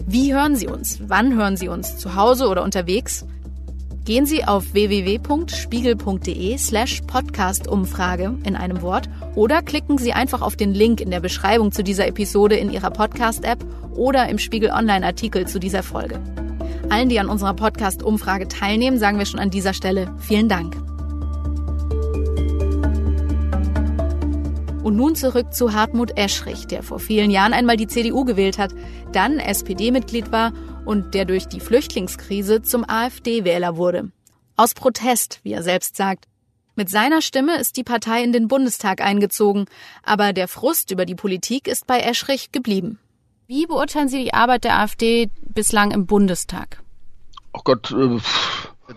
Wie 0.06 0.34
hören 0.34 0.56
Sie 0.56 0.68
uns? 0.68 1.00
Wann 1.06 1.34
hören 1.34 1.56
Sie 1.56 1.68
uns? 1.68 1.96
Zu 1.98 2.14
Hause 2.16 2.48
oder 2.48 2.62
unterwegs? 2.62 3.26
Gehen 4.04 4.26
Sie 4.26 4.44
auf 4.44 4.74
www.spiegel.de 4.74 6.58
slash 6.58 7.02
Podcast-Umfrage 7.02 8.36
in 8.44 8.56
einem 8.56 8.82
Wort 8.82 9.08
oder 9.36 9.62
klicken 9.62 9.96
Sie 9.96 10.12
einfach 10.12 10.42
auf 10.42 10.56
den 10.56 10.74
Link 10.74 11.00
in 11.00 11.12
der 11.12 11.20
Beschreibung 11.20 11.70
zu 11.70 11.84
dieser 11.84 12.08
Episode 12.08 12.56
in 12.56 12.70
Ihrer 12.70 12.90
Podcast-App 12.90 13.64
oder 13.94 14.28
im 14.28 14.38
Spiegel 14.38 14.70
Online-Artikel 14.70 15.46
zu 15.46 15.60
dieser 15.60 15.84
Folge. 15.84 16.20
Allen, 16.92 17.08
die 17.08 17.18
an 17.18 17.30
unserer 17.30 17.54
Podcast-Umfrage 17.54 18.48
teilnehmen, 18.48 18.98
sagen 18.98 19.16
wir 19.16 19.24
schon 19.24 19.40
an 19.40 19.48
dieser 19.48 19.72
Stelle 19.72 20.14
vielen 20.18 20.50
Dank. 20.50 20.76
Und 24.84 24.96
nun 24.96 25.16
zurück 25.16 25.54
zu 25.54 25.72
Hartmut 25.72 26.18
Eschrich, 26.18 26.66
der 26.66 26.82
vor 26.82 26.98
vielen 26.98 27.30
Jahren 27.30 27.54
einmal 27.54 27.78
die 27.78 27.86
CDU 27.86 28.26
gewählt 28.26 28.58
hat, 28.58 28.74
dann 29.10 29.38
SPD-Mitglied 29.38 30.32
war 30.32 30.52
und 30.84 31.14
der 31.14 31.24
durch 31.24 31.48
die 31.48 31.60
Flüchtlingskrise 31.60 32.60
zum 32.60 32.84
AfD-Wähler 32.86 33.78
wurde. 33.78 34.12
Aus 34.58 34.74
Protest, 34.74 35.40
wie 35.44 35.54
er 35.54 35.62
selbst 35.62 35.96
sagt. 35.96 36.26
Mit 36.76 36.90
seiner 36.90 37.22
Stimme 37.22 37.58
ist 37.58 37.78
die 37.78 37.84
Partei 37.84 38.22
in 38.22 38.34
den 38.34 38.48
Bundestag 38.48 39.00
eingezogen, 39.00 39.64
aber 40.02 40.34
der 40.34 40.46
Frust 40.46 40.90
über 40.90 41.06
die 41.06 41.14
Politik 41.14 41.68
ist 41.68 41.86
bei 41.86 42.00
Eschrich 42.00 42.52
geblieben. 42.52 42.98
Wie 43.52 43.66
beurteilen 43.66 44.08
Sie 44.08 44.24
die 44.24 44.32
Arbeit 44.32 44.64
der 44.64 44.78
AfD 44.78 45.28
bislang 45.42 45.90
im 45.90 46.06
Bundestag? 46.06 46.82
Oh 47.52 47.60
Gott, 47.62 47.90
äh, 47.92 48.18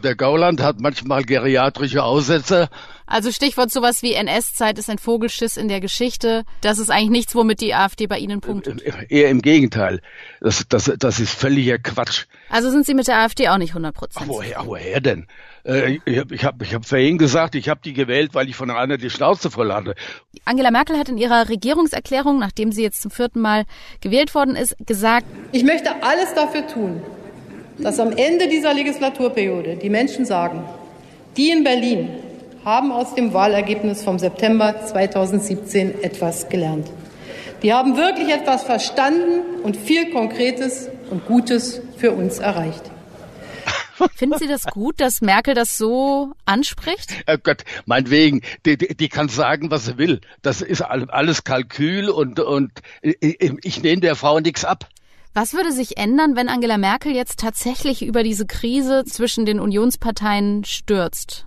Der 0.04 0.16
Gauland 0.16 0.62
hat 0.62 0.80
manchmal 0.80 1.24
geriatrische 1.24 2.04
Aussätze. 2.04 2.70
Also 3.08 3.32
Stichwort 3.32 3.72
sowas 3.72 4.02
wie 4.02 4.14
NS-Zeit 4.14 4.80
ist 4.80 4.90
ein 4.90 4.98
Vogelschiss 4.98 5.58
in 5.58 5.68
der 5.68 5.80
Geschichte. 5.80 6.44
Das 6.62 6.80
ist 6.80 6.90
eigentlich 6.90 7.12
nichts, 7.12 7.36
womit 7.36 7.62
die 7.62 7.75
AfD 7.75 8.08
bei 8.08 8.18
Ihnen 8.18 8.42
punktet. 8.42 8.82
Eher 9.10 9.30
im 9.30 9.42
Gegenteil. 9.42 10.02
Das, 10.42 10.66
das, 10.68 10.92
das 10.98 11.20
ist 11.20 11.34
völliger 11.34 11.78
Quatsch. 11.78 12.25
Also 12.50 12.72
sind 12.72 12.86
Sie 12.86 12.96
mit 12.96 13.08
der 13.08 13.20
AfD 13.20 13.48
auch 13.50 13.58
nicht 13.58 13.72
100 13.72 13.94
Prozent? 13.94 14.28
Woher, 14.28 14.66
woher 14.66 15.02
denn? 15.02 15.28
Äh, 15.66 16.00
ich 16.06 16.18
habe 16.18 16.36
ich 16.36 16.46
hab, 16.46 16.62
ich 16.62 16.74
hab 16.74 16.86
vorhin 16.86 17.18
gesagt, 17.18 17.56
ich 17.56 17.70
habe 17.70 17.82
die 17.84 17.94
gewählt, 17.94 18.34
weil 18.34 18.50
ich 18.50 18.56
von 18.56 18.70
einer 18.72 18.98
die 18.98 19.10
Schnauze 19.10 19.52
voll 19.52 19.72
hatte. 19.72 19.96
Angela 20.46 20.72
Merkel 20.72 20.98
hat 20.98 21.10
in 21.10 21.18
ihrer 21.18 21.50
Regierungserklärung, 21.50 22.40
nachdem 22.40 22.72
sie 22.72 22.84
jetzt 22.84 23.02
zum 23.02 23.12
vierten 23.12 23.42
Mal 23.42 23.66
gewählt 24.02 24.34
worden 24.36 24.56
ist, 24.56 24.75
gesagt, 24.86 25.25
ich 25.52 25.64
möchte 25.64 25.92
alles 26.04 26.34
dafür 26.34 26.68
tun, 26.68 27.02
dass 27.77 28.00
am 28.00 28.12
Ende 28.12 28.48
dieser 28.48 28.74
Legislaturperiode 28.74 29.75
die 29.75 29.89
Menschen 29.89 30.25
sagen, 30.25 30.63
die 31.38 31.50
in 31.50 31.63
Berlin 31.63 32.10
haben 32.63 32.91
aus 32.91 33.13
dem 33.13 33.34
Wahlergebnis 33.34 34.03
vom 34.03 34.17
September 34.17 34.86
2017 34.86 36.01
etwas 36.01 36.50
gelernt. 36.50 36.88
Die 37.62 37.74
haben 37.74 37.96
wirklich 37.98 38.29
etwas 38.29 38.63
verstanden 38.63 39.41
und 39.63 39.77
viel 39.77 40.12
Konkretes 40.12 40.89
und 41.10 41.25
Gutes 41.25 41.82
für 41.98 42.12
uns 42.12 42.39
erreicht. 42.39 42.91
Finden 44.15 44.38
Sie 44.39 44.48
das 44.48 44.65
gut, 44.65 45.00
dass 45.00 45.22
Merkel 45.22 45.53
das 45.53 45.77
so 45.77 46.34
anspricht? 46.46 47.12
Oh 47.27 47.38
Gott, 47.41 47.63
meinetwegen, 47.86 48.41
die, 48.65 48.77
die, 48.77 48.96
die 48.96 49.10
kann 49.10 49.29
sagen, 49.29 49.72
was 49.72 49.86
sie 49.86 49.98
will. 49.98 50.22
Das 50.41 50.62
ist 50.62 50.82
alles 50.82 51.44
Kalkül 51.44 52.10
und, 52.10 52.39
und 52.39 52.72
ich 53.01 53.82
nehme 53.84 54.01
der 54.01 54.15
Frau 54.15 54.39
nichts 54.39 54.65
ab. 54.65 54.89
Was 55.38 55.54
würde 55.54 55.74
sich 55.74 55.98
ändern, 55.98 56.38
wenn 56.38 56.48
Angela 56.48 56.77
Merkel 56.77 57.13
jetzt 57.13 57.42
tatsächlich 57.42 58.06
über 58.06 58.24
diese 58.24 58.46
Krise 58.46 59.04
zwischen 59.04 59.46
den 59.46 59.60
Unionsparteien 59.60 60.63
stürzt? 60.63 61.46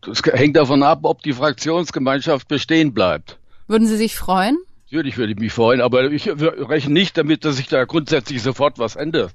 Das 0.00 0.20
hängt 0.24 0.56
davon 0.56 0.82
ab, 0.82 1.00
ob 1.04 1.22
die 1.22 1.32
Fraktionsgemeinschaft 1.32 2.48
bestehen 2.48 2.92
bleibt. 2.92 3.38
Würden 3.68 3.86
Sie 3.86 3.96
sich 3.96 4.16
freuen? 4.16 4.58
Natürlich 4.90 5.16
würde 5.16 5.32
ich 5.32 5.38
mich 5.38 5.52
freuen, 5.52 5.80
aber 5.80 6.10
ich 6.10 6.28
rechne 6.28 6.92
nicht 6.92 7.16
damit, 7.16 7.44
dass 7.44 7.56
sich 7.56 7.68
da 7.68 7.84
grundsätzlich 7.84 8.42
sofort 8.42 8.80
was 8.80 8.96
ändert. 8.96 9.32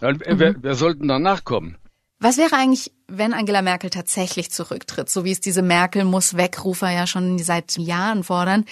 Mhm. 0.00 0.20
Wer, 0.26 0.54
wer 0.62 0.74
sollten 0.76 1.08
danach 1.08 1.42
kommen? 1.42 1.76
Was 2.20 2.36
wäre 2.38 2.54
eigentlich, 2.54 2.92
wenn 3.08 3.34
Angela 3.34 3.60
Merkel 3.60 3.90
tatsächlich 3.90 4.52
zurücktritt, 4.52 5.10
so 5.10 5.24
wie 5.24 5.32
es 5.32 5.40
diese 5.40 5.62
Merkel 5.62 6.04
muss 6.04 6.36
wegrufer 6.36 6.90
ja 6.90 7.08
schon 7.08 7.38
seit 7.40 7.76
Jahren 7.76 8.22
fordern? 8.22 8.64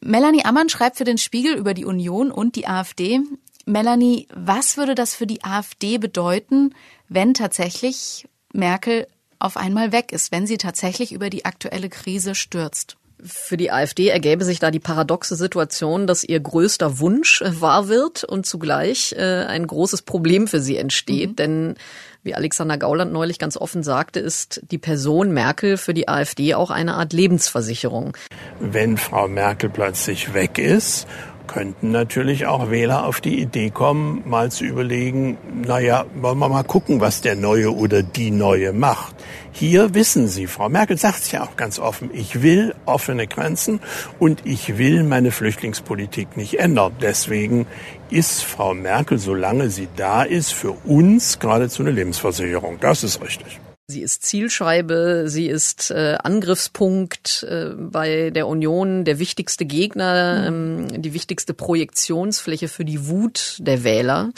Melanie 0.00 0.46
Ammann 0.46 0.70
schreibt 0.70 0.96
für 0.96 1.04
den 1.04 1.18
Spiegel 1.18 1.54
über 1.54 1.74
die 1.74 1.84
Union 1.84 2.30
und 2.30 2.56
die 2.56 2.66
AfD. 2.66 3.20
Melanie, 3.66 4.28
was 4.32 4.76
würde 4.76 4.94
das 4.94 5.14
für 5.14 5.26
die 5.26 5.42
AfD 5.42 5.98
bedeuten, 5.98 6.72
wenn 7.08 7.34
tatsächlich 7.34 8.28
Merkel 8.52 9.08
auf 9.40 9.56
einmal 9.56 9.90
weg 9.90 10.12
ist, 10.12 10.30
wenn 10.30 10.46
sie 10.46 10.56
tatsächlich 10.56 11.12
über 11.12 11.30
die 11.30 11.44
aktuelle 11.44 11.88
Krise 11.88 12.36
stürzt? 12.36 12.96
Für 13.22 13.56
die 13.56 13.72
AfD 13.72 14.08
ergäbe 14.08 14.44
sich 14.44 14.60
da 14.60 14.70
die 14.70 14.78
paradoxe 14.78 15.36
Situation, 15.36 16.06
dass 16.06 16.22
ihr 16.22 16.38
größter 16.38 17.00
Wunsch 17.00 17.40
äh, 17.40 17.60
wahr 17.60 17.88
wird 17.88 18.22
und 18.24 18.46
zugleich 18.46 19.14
äh, 19.18 19.44
ein 19.46 19.66
großes 19.66 20.02
Problem 20.02 20.46
für 20.46 20.60
sie 20.60 20.76
entsteht. 20.76 21.30
Mhm. 21.30 21.36
Denn 21.36 21.74
wie 22.22 22.34
Alexander 22.34 22.76
Gauland 22.76 23.12
neulich 23.12 23.38
ganz 23.38 23.56
offen 23.56 23.82
sagte, 23.82 24.20
ist 24.20 24.60
die 24.70 24.78
Person 24.78 25.32
Merkel 25.32 25.76
für 25.76 25.94
die 25.94 26.08
AfD 26.08 26.54
auch 26.54 26.70
eine 26.70 26.94
Art 26.94 27.12
Lebensversicherung. 27.12 28.16
Wenn 28.60 28.96
Frau 28.96 29.28
Merkel 29.28 29.70
plötzlich 29.70 30.34
weg 30.34 30.58
ist 30.58 31.08
könnten 31.46 31.90
natürlich 31.90 32.46
auch 32.46 32.70
Wähler 32.70 33.06
auf 33.06 33.20
die 33.20 33.40
Idee 33.40 33.70
kommen, 33.70 34.22
mal 34.26 34.50
zu 34.50 34.64
überlegen, 34.64 35.38
naja, 35.66 36.04
wollen 36.14 36.38
wir 36.38 36.48
mal 36.48 36.64
gucken, 36.64 37.00
was 37.00 37.20
der 37.20 37.36
Neue 37.36 37.74
oder 37.74 38.02
die 38.02 38.30
Neue 38.30 38.72
macht. 38.72 39.14
Hier 39.52 39.94
wissen 39.94 40.28
Sie, 40.28 40.46
Frau 40.46 40.68
Merkel 40.68 40.98
sagt 40.98 41.20
es 41.20 41.32
ja 41.32 41.42
auch 41.42 41.56
ganz 41.56 41.78
offen, 41.78 42.10
ich 42.12 42.42
will 42.42 42.74
offene 42.84 43.26
Grenzen 43.26 43.80
und 44.18 44.44
ich 44.44 44.78
will 44.78 45.02
meine 45.02 45.30
Flüchtlingspolitik 45.30 46.36
nicht 46.36 46.58
ändern. 46.58 46.92
Deswegen 47.00 47.66
ist 48.10 48.44
Frau 48.44 48.74
Merkel, 48.74 49.18
solange 49.18 49.70
sie 49.70 49.88
da 49.96 50.22
ist, 50.22 50.52
für 50.52 50.72
uns 50.84 51.38
geradezu 51.38 51.82
eine 51.82 51.92
Lebensversicherung. 51.92 52.78
Das 52.80 53.02
ist 53.02 53.22
richtig. 53.22 53.60
Sie 53.88 54.02
ist 54.02 54.24
Zielscheibe, 54.24 55.26
sie 55.28 55.46
ist 55.46 55.92
äh, 55.92 56.18
Angriffspunkt 56.20 57.46
äh, 57.48 57.66
bei 57.76 58.30
der 58.30 58.48
Union, 58.48 59.04
der 59.04 59.20
wichtigste 59.20 59.64
Gegner, 59.64 60.50
mhm. 60.50 60.88
ähm, 60.90 61.02
die 61.02 61.14
wichtigste 61.14 61.54
Projektionsfläche 61.54 62.66
für 62.66 62.84
die 62.84 63.06
Wut 63.06 63.58
der 63.60 63.84
Wähler. 63.84 64.32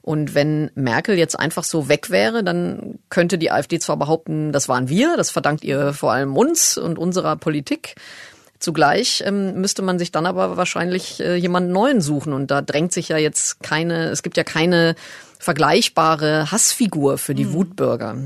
Und 0.00 0.34
wenn 0.34 0.70
Merkel 0.74 1.18
jetzt 1.18 1.38
einfach 1.38 1.64
so 1.64 1.90
weg 1.90 2.08
wäre, 2.08 2.42
dann 2.42 2.98
könnte 3.10 3.36
die 3.36 3.50
AfD 3.50 3.78
zwar 3.80 3.98
behaupten, 3.98 4.50
das 4.50 4.66
waren 4.66 4.88
wir, 4.88 5.18
das 5.18 5.30
verdankt 5.30 5.62
ihr 5.62 5.92
vor 5.92 6.12
allem 6.12 6.34
uns 6.34 6.78
und 6.78 6.96
unserer 6.98 7.36
Politik. 7.36 7.96
Zugleich 8.60 9.22
ähm, 9.26 9.60
müsste 9.60 9.82
man 9.82 9.98
sich 9.98 10.10
dann 10.10 10.24
aber 10.24 10.56
wahrscheinlich 10.56 11.20
äh, 11.20 11.34
jemanden 11.36 11.70
neuen 11.70 12.00
suchen. 12.00 12.32
Und 12.32 12.50
da 12.50 12.62
drängt 12.62 12.92
sich 12.92 13.10
ja 13.10 13.18
jetzt 13.18 13.62
keine, 13.62 14.08
es 14.08 14.22
gibt 14.22 14.38
ja 14.38 14.44
keine 14.44 14.94
vergleichbare 15.38 16.50
Hassfigur 16.50 17.18
für 17.18 17.34
die 17.34 17.44
mhm. 17.44 17.52
Wutbürger 17.52 18.16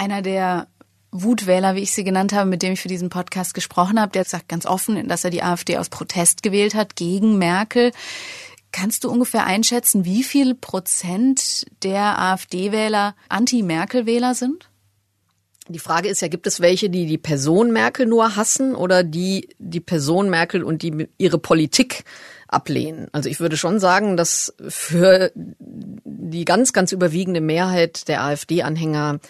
einer 0.00 0.22
der 0.22 0.66
Wutwähler, 1.12 1.74
wie 1.74 1.80
ich 1.80 1.92
sie 1.92 2.04
genannt 2.04 2.32
habe, 2.32 2.48
mit 2.48 2.62
dem 2.62 2.72
ich 2.72 2.80
für 2.80 2.88
diesen 2.88 3.10
Podcast 3.10 3.52
gesprochen 3.52 4.00
habe, 4.00 4.12
der 4.12 4.24
sagt 4.24 4.48
ganz 4.48 4.64
offen, 4.64 5.08
dass 5.08 5.24
er 5.24 5.30
die 5.30 5.42
AfD 5.42 5.76
aus 5.76 5.90
Protest 5.90 6.42
gewählt 6.42 6.74
hat 6.74 6.96
gegen 6.96 7.36
Merkel. 7.36 7.92
Kannst 8.72 9.04
du 9.04 9.10
ungefähr 9.10 9.44
einschätzen, 9.44 10.04
wie 10.04 10.22
viel 10.22 10.54
Prozent 10.54 11.66
der 11.82 12.18
AfD-Wähler 12.18 13.14
Anti-Merkel-Wähler 13.28 14.34
sind? 14.34 14.70
Die 15.68 15.78
Frage 15.78 16.08
ist 16.08 16.22
ja, 16.22 16.28
gibt 16.28 16.46
es 16.46 16.60
welche, 16.60 16.88
die 16.88 17.06
die 17.06 17.18
Person 17.18 17.72
Merkel 17.72 18.06
nur 18.06 18.36
hassen 18.36 18.74
oder 18.74 19.04
die 19.04 19.50
die 19.58 19.80
Person 19.80 20.30
Merkel 20.30 20.64
und 20.64 20.82
die 20.82 21.08
ihre 21.18 21.38
Politik 21.38 22.04
ablehnen? 22.48 23.08
Also 23.12 23.28
ich 23.28 23.38
würde 23.38 23.56
schon 23.56 23.78
sagen, 23.78 24.16
dass 24.16 24.54
für 24.68 25.30
die 25.34 26.44
ganz, 26.44 26.72
ganz 26.72 26.92
überwiegende 26.92 27.40
Mehrheit 27.40 28.08
der 28.08 28.22
AfD-Anhänger 28.22 29.20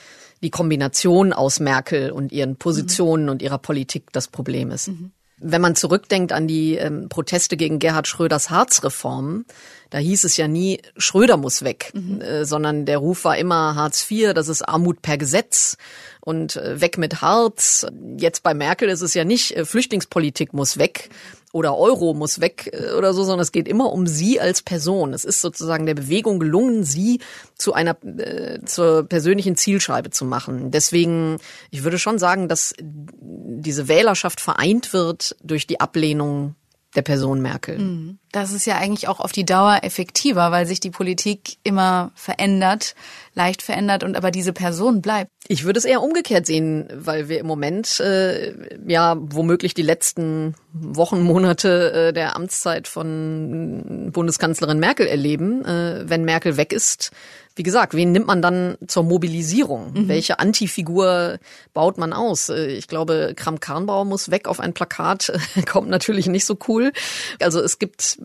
die 0.43 0.51
Kombination 0.51 1.33
aus 1.33 1.61
Merkel 1.61 2.11
und 2.11 2.33
ihren 2.33 2.57
Positionen 2.57 3.25
mhm. 3.25 3.31
und 3.31 3.43
ihrer 3.43 3.59
Politik 3.59 4.13
das 4.13 4.29
Problem 4.29 4.71
ist. 4.71 4.89
Mhm. 4.89 5.13
Wenn 5.43 5.63
man 5.63 5.75
zurückdenkt 5.75 6.33
an 6.33 6.47
die 6.47 6.75
ähm, 6.77 7.09
Proteste 7.09 7.57
gegen 7.57 7.79
Gerhard 7.79 8.07
Schröders 8.07 8.51
Harzreform, 8.51 9.47
da 9.89 9.97
hieß 9.97 10.25
es 10.25 10.37
ja 10.37 10.49
nie, 10.49 10.83
Schröder 10.99 11.39
muss 11.39 11.65
weg, 11.65 11.93
mhm. 11.95 12.21
äh, 12.21 12.45
sondern 12.45 12.85
der 12.85 12.99
Ruf 12.99 13.25
war 13.25 13.39
immer 13.39 13.75
Hartz 13.75 14.07
IV, 14.11 14.35
das 14.35 14.49
ist 14.49 14.63
Armut 14.63 15.01
per 15.01 15.17
Gesetz 15.17 15.79
und 16.21 16.57
äh, 16.57 16.81
weg 16.81 16.99
mit 16.99 17.23
Harz. 17.23 17.87
Jetzt 18.17 18.43
bei 18.43 18.55
Merkel 18.55 18.89
ist 18.89 19.03
es 19.03 19.15
ja 19.15 19.25
nicht, 19.25 19.57
äh, 19.57 19.65
Flüchtlingspolitik 19.65 20.53
muss 20.53 20.79
weg 20.79 21.11
oder 21.53 21.77
Euro 21.77 22.15
muss 22.15 22.41
weg 22.41 22.71
äh, 22.73 22.93
oder 22.93 23.13
so, 23.13 23.25
sondern 23.25 23.41
es 23.41 23.53
geht 23.53 23.67
immer 23.67 23.93
um 23.93 24.07
sie 24.07 24.41
als 24.41 24.63
Person. 24.63 25.13
Es 25.13 25.25
ist 25.25 25.41
sozusagen 25.41 25.87
der 25.87 25.95
Bewegung 25.95 26.39
gelungen, 26.39 26.85
sie 26.85 27.21
zu 27.57 27.73
einer 27.73 27.97
äh, 28.05 28.61
zur 28.65 29.05
persönlichen 29.05 29.57
Zielscheibe 29.57 30.11
zu 30.11 30.25
machen. 30.25 30.71
Deswegen, 30.71 31.39
ich 31.71 31.83
würde 31.83 31.99
schon 31.99 32.19
sagen, 32.19 32.49
dass 32.49 32.75
diese 32.81 33.89
Wählerschaft 33.89 34.41
vereint 34.41 34.93
wird 34.93 35.37
durch 35.43 35.67
die 35.67 35.81
Ablehnung 35.81 36.55
der 36.95 37.03
Person 37.03 37.41
Merkel. 37.41 37.79
Mhm. 37.79 38.19
Das 38.33 38.53
ist 38.53 38.65
ja 38.65 38.77
eigentlich 38.77 39.09
auch 39.09 39.19
auf 39.21 39.33
die 39.33 39.45
Dauer 39.45 39.81
effektiver, 39.83 40.53
weil 40.53 40.67
sich 40.67 40.79
die 40.79 40.91
Politik 40.91 41.57
immer 41.65 42.13
verändert, 42.15 42.95
leicht 43.35 43.63
verändert 43.63 44.05
und 44.05 44.17
aber 44.17 44.31
diese 44.31 44.53
Person 44.53 45.03
bleibt. 45.03 45.31
Ich 45.49 45.65
würde 45.65 45.79
es 45.79 45.85
eher 45.85 46.03
umgekehrt 46.03 46.47
sehen, 46.47 46.89
weil 46.95 47.29
wir 47.29 47.41
im 47.41 47.47
Moment 47.47 47.99
äh, 47.99 48.55
ja 48.87 49.17
womöglich 49.19 49.75
die 49.75 49.83
letzten 49.83 50.55
Wochen, 50.73 51.23
Monate 51.23 51.93
äh, 51.93 52.13
der 52.13 52.37
Amtszeit 52.37 52.87
von 52.87 54.11
Bundeskanzlerin 54.13 54.79
Merkel 54.79 55.09
erleben. 55.09 55.65
Äh, 55.65 56.09
wenn 56.09 56.25
Merkel 56.25 56.57
weg 56.57 56.73
ist, 56.73 57.11
wie 57.57 57.65
gesagt, 57.65 57.95
wen 57.95 58.13
nimmt 58.13 58.27
man 58.27 58.41
dann 58.41 58.79
zur 58.87 59.03
Mobilisierung? 59.03 59.93
Mhm. 59.93 60.09
Welche 60.09 60.39
Antifigur 60.39 61.39
baut 61.75 61.99
man 61.99 62.13
aus? 62.13 62.49
Äh, 62.49 62.69
ich 62.69 62.87
glaube, 62.87 63.35
Kram-Karrenbauer 63.35 64.05
muss 64.05 64.31
weg 64.31 64.47
auf 64.47 64.61
ein 64.61 64.73
Plakat, 64.73 65.33
kommt 65.69 65.89
natürlich 65.89 66.27
nicht 66.27 66.45
so 66.45 66.57
cool. 66.69 66.93
Also 67.41 67.61
es 67.61 67.79
gibt 67.79 68.19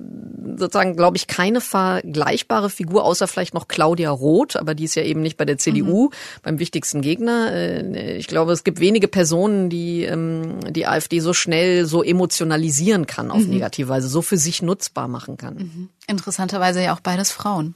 sozusagen, 0.57 0.95
glaube 0.95 1.17
ich, 1.17 1.27
keine 1.27 1.61
vergleichbare 1.61 2.69
Figur, 2.69 3.03
außer 3.03 3.27
vielleicht 3.27 3.53
noch 3.53 3.67
Claudia 3.67 4.11
Roth, 4.11 4.55
aber 4.55 4.75
die 4.75 4.85
ist 4.85 4.95
ja 4.95 5.03
eben 5.03 5.21
nicht 5.21 5.37
bei 5.37 5.45
der 5.45 5.57
CDU, 5.57 6.05
mhm. 6.05 6.13
beim 6.43 6.59
wichtigsten 6.59 7.01
Gegner. 7.01 7.51
Äh, 7.51 8.17
ich 8.17 8.27
glaube, 8.27 8.51
es 8.51 8.63
gibt 8.63 8.79
wenige 8.79 9.07
Personen, 9.07 9.69
die 9.69 10.03
ähm, 10.03 10.59
die 10.69 10.85
AfD 10.85 11.19
so 11.19 11.33
schnell 11.33 11.85
so 11.85 12.03
emotionalisieren 12.03 13.05
kann 13.05 13.31
auf 13.31 13.43
mhm. 13.43 13.49
negative 13.49 13.89
Weise, 13.89 14.07
so 14.07 14.21
für 14.21 14.37
sich 14.37 14.61
nutzbar 14.61 15.07
machen 15.07 15.37
kann. 15.37 15.55
Mhm. 15.55 15.89
Interessanterweise 16.07 16.81
ja 16.81 16.93
auch 16.93 17.01
beides 17.01 17.31
Frauen. 17.31 17.75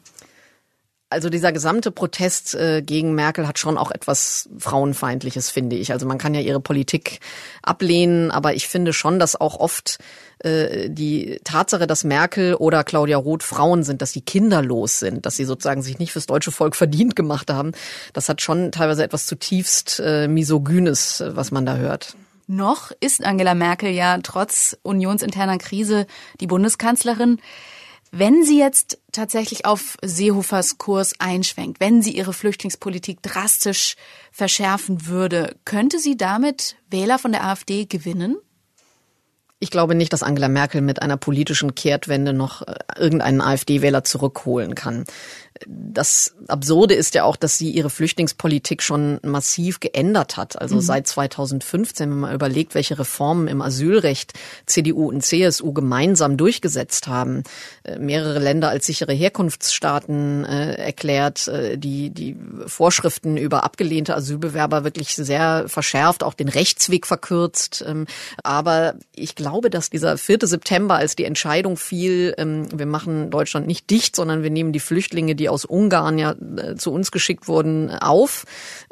Also 1.12 1.30
dieser 1.30 1.52
gesamte 1.52 1.90
Protest 1.90 2.54
äh, 2.54 2.84
gegen 2.84 3.16
Merkel 3.16 3.48
hat 3.48 3.58
schon 3.58 3.80
auch 3.80 3.90
etwas 3.90 4.48
Frauenfeindliches, 4.60 5.50
finde 5.50 5.76
ich. 5.76 5.92
Also 5.92 6.06
man 6.06 6.20
kann 6.20 6.36
ja 6.36 6.42
ihre 6.42 6.60
Politik 6.60 7.20
ablehnen, 7.64 8.30
aber 8.30 8.54
ich 8.54 8.68
finde 8.68 8.94
schon, 8.94 9.18
dass 9.18 9.40
auch 9.40 9.60
oft 9.60 9.98
äh, 10.44 10.90
die 10.90 11.42
Tatsache, 11.44 11.88
dass 11.88 12.04
Merkel 12.04 12.54
oder 12.54 12.84
Claudia 12.84 13.18
Roth 13.18 13.42
Frauen 13.42 13.84
sind, 13.84 14.04
dass 14.04 14.12
sie 14.12 14.22
kinderlos 14.22 15.00
sind, 15.00 15.26
dass 15.26 15.36
sie 15.36 15.46
sozusagen 15.46 15.82
sich 15.82 15.98
nicht 15.98 16.12
fürs 16.12 16.28
deutsche 16.28 16.52
Volk 16.52 16.76
verdient 16.76 17.16
gemacht 17.16 17.50
haben, 17.50 17.72
das 18.14 18.30
hat 18.30 18.42
schon 18.42 18.72
teilweise 18.72 19.04
etwas 19.04 19.26
zutiefst 19.26 20.00
äh, 20.06 20.28
misogynes, 20.28 21.24
was 21.26 21.50
man 21.50 21.66
da 21.66 21.78
hört. 21.78 22.16
Noch 22.46 22.92
ist 23.00 23.24
Angela 23.24 23.54
Merkel 23.54 23.90
ja 23.92 24.18
trotz 24.24 24.78
unionsinterner 24.82 25.58
Krise 25.58 26.08
die 26.40 26.48
Bundeskanzlerin. 26.48 27.40
Wenn 28.12 28.44
sie 28.44 28.58
jetzt 28.58 28.98
tatsächlich 29.20 29.66
auf 29.66 29.98
Seehofers 30.02 30.78
Kurs 30.78 31.14
einschwenkt, 31.20 31.80
wenn 31.80 32.02
sie 32.02 32.16
ihre 32.16 32.34
Flüchtlingspolitik 32.34 33.22
drastisch 33.22 33.96
verschärfen 34.32 35.08
würde, 35.08 35.56
könnte 35.66 36.00
sie 36.00 36.18
damit 36.18 36.78
Wähler 36.90 37.20
von 37.20 37.32
der 37.32 37.44
AfD 37.46 37.86
gewinnen? 37.86 38.38
Ich 39.62 39.72
glaube 39.72 39.94
nicht, 39.94 40.14
dass 40.14 40.24
Angela 40.24 40.48
Merkel 40.48 40.80
mit 40.80 41.02
einer 41.02 41.18
politischen 41.18 41.76
Kehrtwende 41.76 42.32
noch 42.32 42.62
äh, 42.62 42.76
irgendeinen 42.98 43.42
AfD-Wähler 43.42 44.06
zurückholen 44.06 44.74
kann 44.74 45.04
das 45.68 46.36
Absurde 46.48 46.94
ist 46.94 47.16
ja 47.16 47.24
auch, 47.24 47.36
dass 47.36 47.58
sie 47.58 47.72
ihre 47.72 47.90
Flüchtlingspolitik 47.90 48.82
schon 48.82 49.20
massiv 49.24 49.80
geändert 49.80 50.38
hat. 50.38 50.60
Also 50.60 50.76
mhm. 50.76 50.82
seit 50.82 51.08
2015, 51.08 52.10
wenn 52.10 52.20
man 52.20 52.34
überlegt, 52.34 52.76
welche 52.76 52.98
Reformen 52.98 53.48
im 53.48 53.62
Asylrecht 53.62 54.34
CDU 54.66 55.10
und 55.10 55.22
CSU 55.24 55.74
gemeinsam 55.74 56.38
durchgesetzt 56.38 57.08
haben, 57.08 57.44
äh, 57.84 58.00
mehrere 58.00 58.40
Länder 58.40 58.70
als 58.70 58.86
sichere 58.86 59.14
Herkunftsstaaten 59.14 60.46
äh, 60.46 60.76
erklärt, 60.76 61.48
äh, 61.48 61.78
die, 61.78 62.10
die 62.12 62.38
Vorschriften 62.66 63.36
über 63.36 63.64
abgelehnte 63.64 64.16
Asylbewerber 64.16 64.84
wirklich 64.84 65.16
sehr 65.16 65.66
verschärft, 65.68 66.24
auch 66.24 66.34
den 66.34 66.50
Rechtsweg 66.50 67.06
verkürzt. 67.06 67.84
Ähm, 67.86 68.06
aber 68.44 68.96
ich 69.14 69.36
glaube, 69.36 69.70
dass 69.70 69.90
dieser 69.90 70.18
4. 70.18 70.40
September, 70.44 70.96
als 70.96 71.16
die 71.16 71.26
Entscheidung 71.26 71.76
fiel, 71.76 72.34
ähm, 72.38 72.68
wir 72.74 72.86
machen 72.86 73.30
Deutschland 73.30 73.68
nicht 73.68 73.90
dicht, 73.90 74.16
sondern 74.16 74.44
wir 74.44 74.50
nehmen 74.50 74.72
die 74.72 74.80
Flüchtlinge, 74.80 75.36
die 75.36 75.49
aus 75.50 75.66
Ungarn 75.66 76.18
ja 76.18 76.32
äh, 76.32 76.76
zu 76.76 76.92
uns 76.92 77.12
geschickt 77.12 77.48
wurden, 77.48 77.90
auf. 77.92 78.46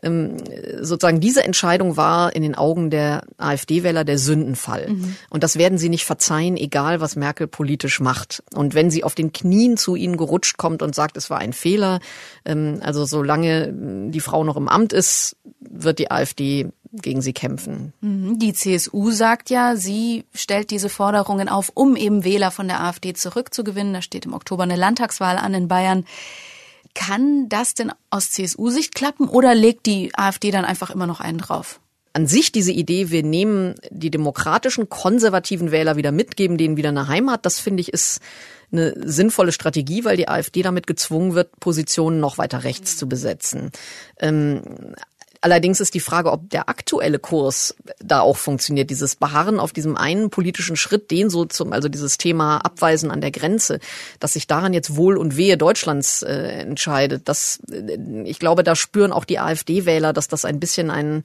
Ähm, 0.04 0.38
sozusagen 0.82 1.20
diese 1.20 1.44
Entscheidung 1.44 1.98
war 1.98 2.36
in 2.36 2.44
den 2.44 2.56
Augen 2.56 2.90
der 2.90 3.24
AfD-Wähler 3.38 4.04
der 4.04 4.18
Sündenfall. 4.18 4.90
Mhm. 4.90 5.16
Und 5.30 5.44
das 5.44 5.58
werden 5.58 5.78
sie 5.78 5.90
nicht 5.90 6.06
verzeihen, 6.06 6.58
egal 6.58 7.02
was 7.02 7.16
Merkel 7.16 7.48
politisch 7.48 8.00
macht. 8.00 8.44
Und 8.54 8.74
wenn 8.74 8.92
sie 8.92 9.04
auf 9.04 9.16
den 9.16 9.32
Knien 9.34 9.78
zu 9.78 9.96
ihnen 9.96 10.18
gerutscht 10.18 10.58
kommt 10.58 10.82
und 10.82 10.96
sagt, 10.96 11.18
es 11.18 11.30
war 11.30 11.40
ein 11.40 11.54
Fehler, 11.54 12.00
ähm, 12.46 12.80
also 12.82 13.06
solange 13.06 13.74
die 14.12 14.20
Frau 14.20 14.44
noch 14.44 14.58
im 14.58 14.68
Amt 14.68 14.94
ist, 14.94 15.36
wird 15.60 16.00
die 16.00 16.12
AfD 16.12 16.70
gegen 16.92 17.22
sie 17.22 17.34
kämpfen. 17.34 17.94
Mhm. 18.02 18.40
Die 18.40 18.54
CSU 18.54 19.12
sagt 19.12 19.50
ja, 19.50 19.76
sie 19.76 20.26
stellt 20.34 20.72
diese 20.72 20.90
Forderungen 20.90 21.50
auf, 21.50 21.72
um 21.74 21.96
eben 21.96 22.24
Wähler 22.24 22.52
von 22.52 22.68
der 22.68 22.82
AfD 22.84 23.14
zurückzugewinnen. 23.14 23.94
Da 23.94 24.02
steht 24.02 24.26
im 24.26 24.34
Oktober 24.34 24.64
eine 24.64 24.76
Landtagswahl 24.76 25.38
an 25.38 25.54
in 25.54 25.68
Bayern. 25.68 26.06
Kann 26.98 27.48
das 27.48 27.76
denn 27.76 27.92
aus 28.10 28.32
CSU-Sicht 28.32 28.96
klappen 28.96 29.28
oder 29.28 29.54
legt 29.54 29.86
die 29.86 30.10
AfD 30.16 30.50
dann 30.50 30.66
einfach 30.66 30.90
immer 30.90 31.06
noch 31.06 31.22
einen 31.22 31.38
drauf? 31.38 31.80
An 32.14 32.26
sich 32.26 32.52
diese 32.52 32.72
Idee, 32.72 33.12
wir 33.12 33.22
nehmen 33.22 33.76
die 33.92 34.10
demokratischen, 34.10 34.90
konservativen 34.90 35.70
Wähler 35.70 35.96
wieder 35.96 36.12
mit, 36.12 36.36
geben 36.36 36.58
denen 36.58 36.76
wieder 36.76 36.90
eine 36.90 37.08
Heimat, 37.08 37.46
das 37.46 37.60
finde 37.60 37.82
ich 37.82 37.94
ist 37.94 38.20
eine 38.72 38.96
sinnvolle 39.08 39.52
Strategie, 39.52 40.06
weil 40.06 40.18
die 40.18 40.28
AfD 40.28 40.64
damit 40.64 40.88
gezwungen 40.88 41.36
wird, 41.36 41.60
Positionen 41.60 42.20
noch 42.20 42.40
weiter 42.40 42.64
rechts 42.64 42.98
zu 42.98 43.08
besetzen. 43.08 43.70
Ähm, 44.20 44.64
Allerdings 45.48 45.80
ist 45.80 45.94
die 45.94 46.02
Frage, 46.02 46.34
ob 46.34 46.50
der 46.50 46.68
aktuelle 46.68 47.20
Kurs 47.20 47.74
da 48.00 48.20
auch 48.20 48.36
funktioniert. 48.36 48.90
Dieses 48.90 49.16
Beharren 49.16 49.62
auf 49.62 49.72
diesem 49.72 49.96
einen 49.96 50.30
politischen 50.30 50.76
Schritt, 50.76 51.10
den 51.10 51.30
so 51.30 51.46
zum, 51.46 51.72
also 51.72 51.88
dieses 51.88 52.18
Thema 52.18 52.58
Abweisen 52.58 53.12
an 53.12 53.22
der 53.22 53.32
Grenze, 53.32 53.80
dass 54.20 54.34
sich 54.34 54.48
daran 54.48 54.74
jetzt 54.74 54.98
Wohl 54.98 55.16
und 55.16 55.38
Wehe 55.38 55.56
Deutschlands 55.56 56.22
äh, 56.22 56.34
entscheidet. 56.34 57.30
Das, 57.30 57.62
äh, 57.72 57.98
ich 58.26 58.40
glaube, 58.40 58.66
da 58.66 58.76
spüren 58.76 59.14
auch 59.14 59.24
die 59.24 59.40
AfD-Wähler, 59.40 60.12
dass 60.12 60.28
das 60.28 60.44
ein 60.44 60.60
bisschen 60.60 60.92
ein 60.92 61.24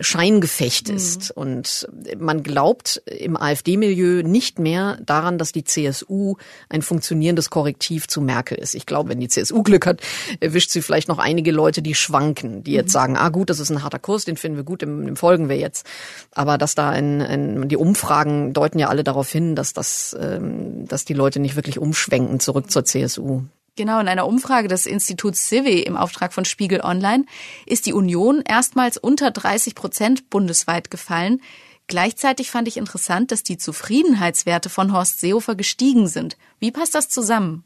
Scheingefecht 0.00 0.88
mhm. 0.88 0.96
ist. 0.96 1.30
Und 1.30 1.88
man 2.18 2.42
glaubt 2.42 3.02
im 3.06 3.36
AfD-Milieu 3.36 4.22
nicht 4.22 4.58
mehr 4.58 4.98
daran, 5.04 5.38
dass 5.38 5.52
die 5.52 5.64
CSU 5.64 6.36
ein 6.68 6.82
funktionierendes 6.82 7.50
Korrektiv 7.50 8.08
zu 8.08 8.20
Merkel 8.20 8.58
ist. 8.58 8.74
Ich 8.74 8.86
glaube, 8.86 9.10
wenn 9.10 9.20
die 9.20 9.28
CSU 9.28 9.62
Glück 9.62 9.86
hat, 9.86 10.00
erwischt 10.40 10.70
sie 10.70 10.82
vielleicht 10.82 11.08
noch 11.08 11.18
einige 11.18 11.52
Leute, 11.52 11.82
die 11.82 11.94
schwanken, 11.94 12.64
die 12.64 12.72
jetzt 12.72 12.88
mhm. 12.88 12.92
sagen, 12.92 13.16
ah 13.16 13.28
gut, 13.28 13.50
das 13.50 13.60
ist 13.60 13.70
ein 13.70 13.82
harter 13.82 13.98
Kurs, 13.98 14.24
den 14.24 14.36
finden 14.36 14.56
wir 14.56 14.64
gut, 14.64 14.82
dem, 14.82 15.04
dem 15.04 15.16
folgen 15.16 15.48
wir 15.48 15.56
jetzt. 15.56 15.86
Aber 16.32 16.58
dass 16.58 16.74
da 16.74 16.90
ein, 16.90 17.20
ein, 17.20 17.68
die 17.68 17.76
Umfragen 17.76 18.52
deuten 18.52 18.78
ja 18.78 18.88
alle 18.88 19.04
darauf 19.04 19.30
hin, 19.30 19.54
dass 19.54 19.72
das, 19.72 20.16
ähm, 20.18 20.86
dass 20.88 21.04
die 21.04 21.14
Leute 21.14 21.38
nicht 21.40 21.56
wirklich 21.56 21.78
umschwenken 21.78 22.40
zurück 22.40 22.70
zur 22.70 22.84
CSU. 22.84 23.42
Genau, 23.74 24.00
in 24.00 24.08
einer 24.08 24.26
Umfrage 24.26 24.68
des 24.68 24.86
Instituts 24.86 25.48
Civi 25.48 25.80
im 25.80 25.96
Auftrag 25.96 26.34
von 26.34 26.44
Spiegel 26.44 26.82
Online 26.82 27.24
ist 27.64 27.86
die 27.86 27.94
Union 27.94 28.42
erstmals 28.46 28.98
unter 28.98 29.30
30 29.30 29.74
Prozent 29.74 30.28
bundesweit 30.28 30.90
gefallen. 30.90 31.40
Gleichzeitig 31.86 32.50
fand 32.50 32.68
ich 32.68 32.76
interessant, 32.76 33.32
dass 33.32 33.42
die 33.42 33.56
Zufriedenheitswerte 33.56 34.68
von 34.68 34.92
Horst 34.92 35.20
Seehofer 35.20 35.54
gestiegen 35.54 36.06
sind. 36.06 36.36
Wie 36.58 36.70
passt 36.70 36.94
das 36.94 37.08
zusammen? 37.08 37.64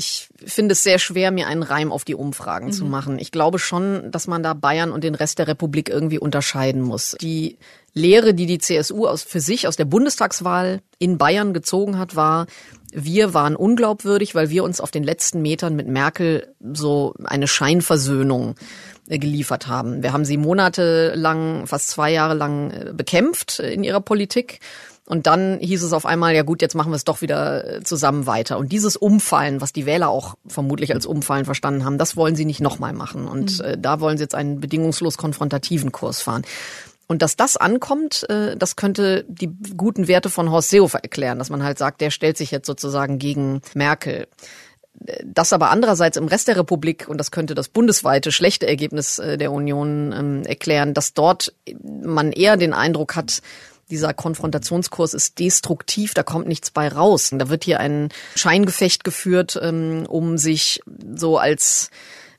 Ich 0.00 0.28
finde 0.46 0.74
es 0.74 0.84
sehr 0.84 1.00
schwer, 1.00 1.32
mir 1.32 1.48
einen 1.48 1.64
Reim 1.64 1.90
auf 1.90 2.04
die 2.04 2.14
Umfragen 2.14 2.66
mhm. 2.66 2.72
zu 2.72 2.84
machen. 2.84 3.18
Ich 3.18 3.32
glaube 3.32 3.58
schon, 3.58 4.12
dass 4.12 4.28
man 4.28 4.44
da 4.44 4.54
Bayern 4.54 4.92
und 4.92 5.02
den 5.02 5.16
Rest 5.16 5.40
der 5.40 5.48
Republik 5.48 5.88
irgendwie 5.88 6.20
unterscheiden 6.20 6.82
muss. 6.82 7.16
Die 7.20 7.58
Lehre, 7.94 8.32
die 8.32 8.46
die 8.46 8.58
CSU 8.58 9.08
aus, 9.08 9.24
für 9.24 9.40
sich 9.40 9.66
aus 9.66 9.74
der 9.74 9.86
Bundestagswahl 9.86 10.82
in 11.00 11.18
Bayern 11.18 11.52
gezogen 11.52 11.98
hat, 11.98 12.14
war, 12.14 12.46
wir 12.92 13.34
waren 13.34 13.56
unglaubwürdig, 13.56 14.34
weil 14.34 14.50
wir 14.50 14.64
uns 14.64 14.80
auf 14.80 14.90
den 14.90 15.04
letzten 15.04 15.42
Metern 15.42 15.76
mit 15.76 15.88
Merkel 15.88 16.54
so 16.72 17.14
eine 17.24 17.46
Scheinversöhnung 17.46 18.54
äh, 19.08 19.18
geliefert 19.18 19.66
haben. 19.66 20.02
Wir 20.02 20.12
haben 20.12 20.24
sie 20.24 20.36
monatelang, 20.36 21.66
fast 21.66 21.88
zwei 21.88 22.12
Jahre 22.12 22.34
lang 22.34 22.70
äh, 22.70 22.92
bekämpft 22.94 23.58
in 23.58 23.84
ihrer 23.84 24.00
Politik. 24.00 24.60
Und 25.04 25.26
dann 25.26 25.58
hieß 25.58 25.82
es 25.82 25.94
auf 25.94 26.04
einmal, 26.04 26.34
ja 26.34 26.42
gut, 26.42 26.60
jetzt 26.60 26.74
machen 26.74 26.92
wir 26.92 26.96
es 26.96 27.04
doch 27.04 27.22
wieder 27.22 27.76
äh, 27.76 27.82
zusammen 27.82 28.26
weiter. 28.26 28.58
Und 28.58 28.72
dieses 28.72 28.94
Umfallen, 28.94 29.62
was 29.62 29.72
die 29.72 29.86
Wähler 29.86 30.10
auch 30.10 30.34
vermutlich 30.46 30.92
als 30.94 31.06
Umfallen 31.06 31.46
verstanden 31.46 31.86
haben, 31.86 31.96
das 31.96 32.16
wollen 32.16 32.36
sie 32.36 32.44
nicht 32.44 32.60
nochmal 32.60 32.92
machen. 32.92 33.26
Und 33.26 33.58
mhm. 33.58 33.80
da 33.80 34.00
wollen 34.00 34.18
sie 34.18 34.24
jetzt 34.24 34.34
einen 34.34 34.60
bedingungslos 34.60 35.16
konfrontativen 35.16 35.92
Kurs 35.92 36.20
fahren. 36.20 36.42
Und 37.08 37.22
dass 37.22 37.36
das 37.36 37.56
ankommt, 37.56 38.28
äh, 38.28 38.56
das 38.56 38.76
könnte 38.76 39.24
die 39.28 39.50
guten 39.76 40.06
Werte 40.08 40.30
von 40.30 40.50
Horst 40.50 40.68
Seehofer 40.68 41.02
erklären, 41.02 41.38
dass 41.38 41.50
man 41.50 41.62
halt 41.64 41.78
sagt, 41.78 42.00
der 42.00 42.10
stellt 42.10 42.36
sich 42.36 42.50
jetzt 42.50 42.66
sozusagen 42.66 43.18
gegen 43.18 43.62
Merkel. 43.74 44.28
Das 45.24 45.52
aber 45.52 45.70
andererseits 45.70 46.16
im 46.16 46.26
Rest 46.26 46.48
der 46.48 46.58
Republik, 46.58 47.08
und 47.08 47.18
das 47.18 47.30
könnte 47.30 47.54
das 47.54 47.68
bundesweite 47.68 48.30
schlechte 48.30 48.66
Ergebnis 48.66 49.18
äh, 49.18 49.38
der 49.38 49.52
Union 49.52 50.12
ähm, 50.12 50.42
erklären, 50.44 50.92
dass 50.92 51.14
dort 51.14 51.54
man 51.82 52.30
eher 52.30 52.56
den 52.56 52.74
Eindruck 52.74 53.16
hat, 53.16 53.40
dieser 53.90 54.12
Konfrontationskurs 54.12 55.14
ist 55.14 55.38
destruktiv, 55.38 56.12
da 56.12 56.22
kommt 56.22 56.46
nichts 56.46 56.70
bei 56.70 56.88
raus. 56.88 57.30
Da 57.32 57.48
wird 57.48 57.64
hier 57.64 57.80
ein 57.80 58.10
Scheingefecht 58.34 59.02
geführt, 59.02 59.58
ähm, 59.62 60.04
um 60.06 60.36
sich 60.36 60.82
so 61.14 61.38
als 61.38 61.90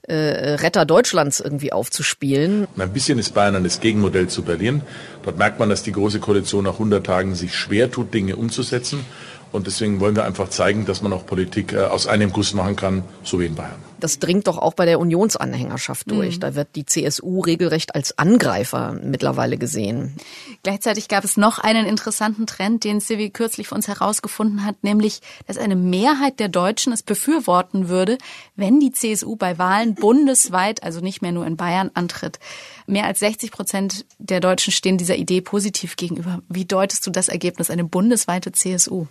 äh, 0.09 0.55
Retter 0.55 0.85
Deutschlands 0.85 1.39
irgendwie 1.39 1.71
aufzuspielen. 1.71 2.67
Ein 2.77 2.93
bisschen 2.93 3.19
ist 3.19 3.33
Bayern 3.33 3.63
das 3.63 3.79
Gegenmodell 3.79 4.27
zu 4.27 4.43
Berlin. 4.43 4.81
Dort 5.23 5.37
merkt 5.37 5.59
man, 5.59 5.69
dass 5.69 5.83
die 5.83 5.91
Große 5.91 6.19
Koalition 6.19 6.63
nach 6.63 6.73
100 6.73 7.05
Tagen 7.05 7.35
sich 7.35 7.55
schwer 7.55 7.91
tut, 7.91 8.13
Dinge 8.13 8.35
umzusetzen. 8.35 9.05
Und 9.51 9.67
deswegen 9.67 9.99
wollen 9.99 10.15
wir 10.15 10.25
einfach 10.25 10.49
zeigen, 10.49 10.85
dass 10.85 11.01
man 11.01 11.11
auch 11.13 11.25
Politik 11.25 11.73
äh, 11.73 11.79
aus 11.79 12.07
einem 12.07 12.31
Guss 12.31 12.53
machen 12.53 12.75
kann, 12.75 13.03
so 13.23 13.39
wie 13.39 13.45
in 13.45 13.55
Bayern. 13.55 13.89
Das 13.99 14.19
dringt 14.19 14.47
doch 14.47 14.57
auch 14.57 14.73
bei 14.73 14.85
der 14.85 14.99
Unionsanhängerschaft 14.99 16.09
durch. 16.09 16.37
Mhm. 16.37 16.39
Da 16.39 16.55
wird 16.55 16.69
die 16.75 16.85
CSU 16.85 17.41
regelrecht 17.41 17.95
als 17.95 18.17
Angreifer 18.17 18.95
mittlerweile 19.03 19.57
gesehen. 19.57 20.15
Gleichzeitig 20.63 21.07
gab 21.07 21.23
es 21.23 21.35
noch 21.35 21.59
einen 21.59 21.85
interessanten 21.85 22.47
Trend, 22.47 22.83
den 22.83 23.01
Civi 23.01 23.29
kürzlich 23.29 23.67
für 23.67 23.75
uns 23.75 23.87
herausgefunden 23.87 24.65
hat, 24.65 24.83
nämlich, 24.83 25.19
dass 25.47 25.57
eine 25.57 25.75
Mehrheit 25.75 26.39
der 26.39 26.47
Deutschen 26.47 26.93
es 26.93 27.03
befürworten 27.03 27.89
würde, 27.89 28.17
wenn 28.55 28.79
die 28.79 28.91
CSU 28.91 29.35
bei 29.35 29.57
Wahlen 29.57 29.95
bundesweit, 29.95 30.83
also 30.83 31.01
nicht 31.01 31.21
mehr 31.21 31.31
nur 31.31 31.45
in 31.45 31.57
Bayern, 31.57 31.91
antritt. 31.93 32.39
Mehr 32.87 33.05
als 33.05 33.19
60 33.19 33.51
Prozent 33.51 34.05
der 34.17 34.39
Deutschen 34.39 34.71
stehen 34.71 34.97
dieser 34.97 35.15
Idee 35.17 35.41
positiv 35.41 35.95
gegenüber. 35.95 36.41
Wie 36.47 36.65
deutest 36.65 37.05
du 37.05 37.11
das 37.11 37.27
Ergebnis, 37.27 37.69
eine 37.69 37.83
bundesweite 37.83 38.51
CSU? 38.51 39.07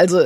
Also 0.00 0.20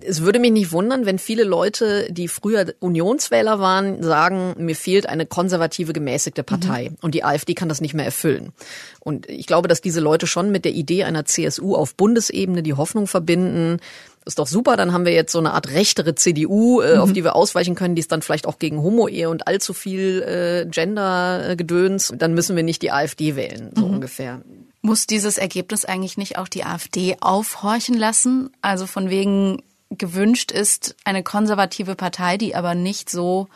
es 0.00 0.22
würde 0.22 0.38
mich 0.38 0.52
nicht 0.52 0.72
wundern, 0.72 1.04
wenn 1.04 1.18
viele 1.18 1.44
Leute, 1.44 2.10
die 2.10 2.28
früher 2.28 2.72
Unionswähler 2.80 3.60
waren, 3.60 4.02
sagen, 4.02 4.54
mir 4.56 4.74
fehlt 4.74 5.06
eine 5.06 5.26
konservative, 5.26 5.92
gemäßigte 5.92 6.42
Partei. 6.42 6.88
Mhm. 6.88 6.96
Und 7.02 7.14
die 7.14 7.24
AfD 7.24 7.52
kann 7.52 7.68
das 7.68 7.82
nicht 7.82 7.92
mehr 7.92 8.06
erfüllen. 8.06 8.52
Und 9.00 9.28
ich 9.28 9.46
glaube, 9.46 9.68
dass 9.68 9.82
diese 9.82 10.00
Leute 10.00 10.26
schon 10.26 10.50
mit 10.50 10.64
der 10.64 10.72
Idee 10.72 11.04
einer 11.04 11.26
CSU 11.26 11.74
auf 11.74 11.94
Bundesebene 11.94 12.62
die 12.62 12.72
Hoffnung 12.72 13.06
verbinden, 13.06 13.80
ist 14.24 14.38
doch 14.38 14.46
super, 14.46 14.76
dann 14.76 14.92
haben 14.94 15.04
wir 15.04 15.12
jetzt 15.12 15.32
so 15.32 15.38
eine 15.38 15.52
Art 15.52 15.72
rechtere 15.72 16.14
CDU, 16.14 16.80
äh, 16.80 16.94
Mhm. 16.96 17.00
auf 17.02 17.12
die 17.12 17.22
wir 17.24 17.36
ausweichen 17.36 17.74
können, 17.74 17.94
die 17.96 18.00
ist 18.00 18.12
dann 18.12 18.22
vielleicht 18.22 18.46
auch 18.46 18.58
gegen 18.58 18.82
Homo-Ehe 18.82 19.28
und 19.28 19.46
allzu 19.46 19.74
viel 19.74 20.22
äh, 20.22 20.66
Gender-Gedöns. 20.70 22.14
Dann 22.16 22.32
müssen 22.34 22.56
wir 22.56 22.62
nicht 22.62 22.80
die 22.82 22.92
AfD 22.92 23.36
wählen, 23.36 23.70
so 23.74 23.86
Mhm. 23.86 23.94
ungefähr. 23.94 24.40
Muss 24.88 25.06
dieses 25.06 25.36
Ergebnis 25.36 25.84
eigentlich 25.84 26.16
nicht 26.16 26.38
auch 26.38 26.48
die 26.48 26.64
AfD 26.64 27.18
aufhorchen 27.20 27.94
lassen? 27.94 28.48
Also 28.62 28.86
von 28.86 29.10
wegen 29.10 29.62
gewünscht 29.90 30.50
ist 30.50 30.96
eine 31.04 31.22
konservative 31.22 31.94
Partei, 31.94 32.38
die 32.38 32.54
aber 32.54 32.74
nicht 32.74 33.10
so 33.10 33.48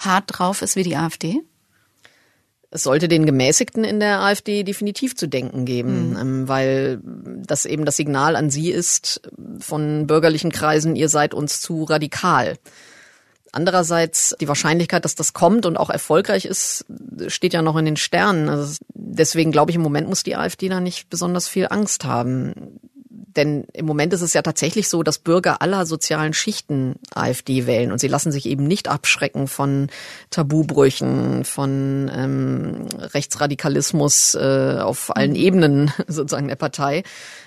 hart 0.00 0.24
drauf 0.26 0.62
ist 0.62 0.74
wie 0.74 0.82
die 0.82 0.96
AfD? 0.96 1.42
Es 2.72 2.82
sollte 2.82 3.06
den 3.06 3.24
Gemäßigten 3.24 3.84
in 3.84 4.00
der 4.00 4.20
AfD 4.20 4.64
definitiv 4.64 5.14
zu 5.14 5.28
denken 5.28 5.64
geben, 5.64 6.16
ähm, 6.20 6.48
weil 6.48 7.00
das 7.04 7.66
eben 7.66 7.84
das 7.84 7.96
Signal 7.96 8.34
an 8.34 8.50
sie 8.50 8.72
ist 8.72 9.22
von 9.60 10.08
bürgerlichen 10.08 10.50
Kreisen, 10.50 10.96
ihr 10.96 11.08
seid 11.08 11.34
uns 11.34 11.60
zu 11.60 11.84
radikal. 11.84 12.58
Andererseits 13.52 14.36
die 14.40 14.48
Wahrscheinlichkeit, 14.48 15.04
dass 15.04 15.14
das 15.14 15.32
kommt 15.32 15.66
und 15.66 15.76
auch 15.76 15.90
erfolgreich 15.90 16.44
ist, 16.44 16.84
steht 17.26 17.52
ja 17.52 17.62
noch 17.62 17.76
in 17.76 17.84
den 17.84 17.96
Sternen. 17.96 18.48
Also 18.48 18.76
deswegen 18.94 19.50
glaube 19.50 19.70
ich, 19.70 19.76
im 19.76 19.82
Moment 19.82 20.08
muss 20.08 20.22
die 20.22 20.36
AfD 20.36 20.68
da 20.68 20.80
nicht 20.80 21.10
besonders 21.10 21.48
viel 21.48 21.66
Angst 21.68 22.04
haben. 22.04 22.80
Denn 23.36 23.64
im 23.72 23.86
Moment 23.86 24.12
ist 24.12 24.22
es 24.22 24.32
ja 24.32 24.42
tatsächlich 24.42 24.88
so, 24.88 25.02
dass 25.02 25.18
Bürger 25.18 25.62
aller 25.62 25.86
sozialen 25.86 26.32
Schichten 26.32 26.96
AfD 27.14 27.66
wählen 27.66 27.92
und 27.92 28.00
sie 28.00 28.08
lassen 28.08 28.32
sich 28.32 28.46
eben 28.46 28.66
nicht 28.66 28.88
abschrecken 28.88 29.46
von 29.46 29.88
Tabubrüchen, 30.30 31.44
von 31.44 32.10
ähm, 32.12 32.86
Rechtsradikalismus 32.98 34.34
äh, 34.34 34.78
auf 34.80 35.16
allen 35.16 35.36
Ebenen 35.36 35.92
sozusagen 36.08 36.48
der 36.48 36.56
Partei. 36.56 37.04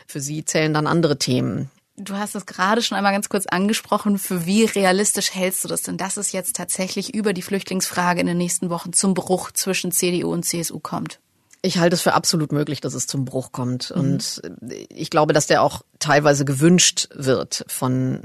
Für 0.08 0.22
sie 0.22 0.46
zählen 0.46 0.74
dann 0.74 0.88
andere 0.88 1.18
Themen. 1.18 1.70
Du 1.96 2.16
hast 2.16 2.36
es 2.36 2.46
gerade 2.46 2.82
schon 2.82 2.98
einmal 2.98 3.14
ganz 3.14 3.30
kurz 3.30 3.46
angesprochen. 3.46 4.18
Für 4.18 4.46
wie 4.46 4.66
realistisch 4.66 5.34
hältst 5.34 5.64
du 5.64 5.68
das 5.68 5.84
denn, 5.84 5.98
dass 5.98 6.18
es 6.18 6.32
jetzt 6.32 6.56
tatsächlich 6.56 7.14
über 7.14 7.34
die 7.34 7.44
Flüchtlingsfrage 7.44 8.20
in 8.20 8.28
den 8.28 8.38
nächsten 8.38 8.70
Wochen 8.70 8.94
zum 8.94 9.14
Bruch 9.14 9.52
zwischen 9.52 9.92
CDU 9.92 10.32
und 10.32 10.44
CSU 10.44 10.80
kommt? 10.80 11.20
Ich 11.62 11.78
halte 11.78 11.94
es 11.94 12.02
für 12.02 12.14
absolut 12.14 12.52
möglich, 12.52 12.82
dass 12.82 12.94
es 12.94 13.08
zum 13.08 13.26
Bruch 13.26 13.52
kommt. 13.52 13.92
Und 13.92 14.42
ich 14.90 15.10
glaube, 15.12 15.34
dass 15.34 15.48
der 15.48 15.62
auch 15.62 15.84
teilweise 16.04 16.44
gewünscht 16.44 17.08
wird 17.16 17.64
von 17.68 18.20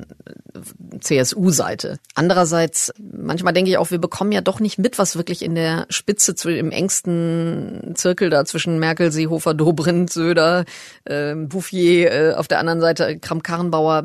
CSU-Seite. 1.01 2.01
Andererseits, 2.15 2.93
manchmal 2.99 3.53
denke 3.53 3.71
ich 3.71 3.79
auch, 3.79 3.93
wir 3.93 4.01
bekommen 4.01 4.33
ja 4.33 4.41
doch 4.41 4.59
nicht 4.59 4.79
mit, 4.79 4.99
was 4.99 5.15
wirklich 5.15 5.43
in 5.43 5.55
der 5.55 5.87
Spitze, 5.89 6.35
im 6.51 6.73
engsten 6.73 7.93
Zirkel 7.95 8.31
da 8.31 8.45
zwischen 8.45 8.81
Merkel, 8.81 9.13
Seehofer, 9.13 9.55
Dobrindt, 9.55 10.13
Söder, 10.13 10.65
äh, 11.05 11.37
Bouffier, 11.37 12.13
äh, 12.13 12.35
auf 12.35 12.49
der 12.49 12.59
anderen 12.59 12.81
Seite 12.81 13.19
Kramp-Karrenbauer. 13.21 14.05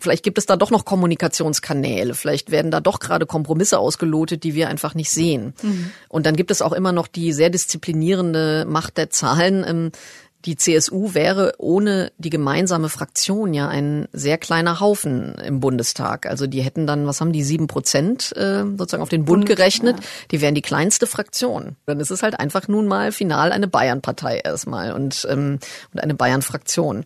Vielleicht 0.00 0.24
gibt 0.24 0.38
es 0.38 0.46
da 0.46 0.56
doch 0.56 0.72
noch 0.72 0.84
Kommunikationskanäle. 0.84 2.14
Vielleicht 2.14 2.50
werden 2.50 2.72
da 2.72 2.80
doch 2.80 2.98
gerade 2.98 3.26
Kompromisse 3.26 3.78
ausgelotet, 3.78 4.42
die 4.42 4.56
wir 4.56 4.68
einfach 4.68 4.96
nicht 4.96 5.10
sehen. 5.10 5.54
Mhm. 5.62 5.92
Und 6.08 6.26
dann 6.26 6.34
gibt 6.34 6.50
es 6.50 6.62
auch 6.62 6.72
immer 6.72 6.90
noch 6.90 7.06
die 7.06 7.32
sehr 7.32 7.50
disziplinierende 7.50 8.64
Macht 8.68 8.96
der 8.96 9.10
Zahlen. 9.10 9.64
Ähm, 9.66 9.92
die 10.44 10.56
CSU 10.56 11.14
wäre 11.14 11.54
ohne 11.58 12.12
die 12.18 12.30
gemeinsame 12.30 12.88
Fraktion 12.88 13.54
ja 13.54 13.68
ein 13.68 14.06
sehr 14.12 14.38
kleiner 14.38 14.80
Haufen 14.80 15.34
im 15.36 15.60
Bundestag. 15.60 16.26
Also 16.26 16.46
die 16.46 16.62
hätten 16.62 16.86
dann, 16.86 17.06
was 17.06 17.20
haben 17.20 17.32
die, 17.32 17.42
sieben 17.42 17.66
Prozent 17.66 18.36
äh, 18.36 18.64
sozusagen 18.64 19.02
auf 19.02 19.08
den 19.08 19.24
Bund, 19.24 19.46
gerechnet. 19.46 19.96
Die 20.30 20.40
wären 20.40 20.54
die 20.54 20.62
kleinste 20.62 21.06
Fraktion. 21.06 21.76
Dann 21.86 22.00
ist 22.00 22.10
es 22.10 22.22
halt 22.22 22.38
einfach 22.38 22.68
nun 22.68 22.86
mal 22.86 23.12
final 23.12 23.50
eine 23.50 23.68
Bayern-Partei 23.68 24.38
erstmal 24.38 24.92
und, 24.92 25.26
ähm, 25.30 25.58
und 25.92 26.00
eine 26.00 26.14
Bayern-Fraktion. 26.14 27.04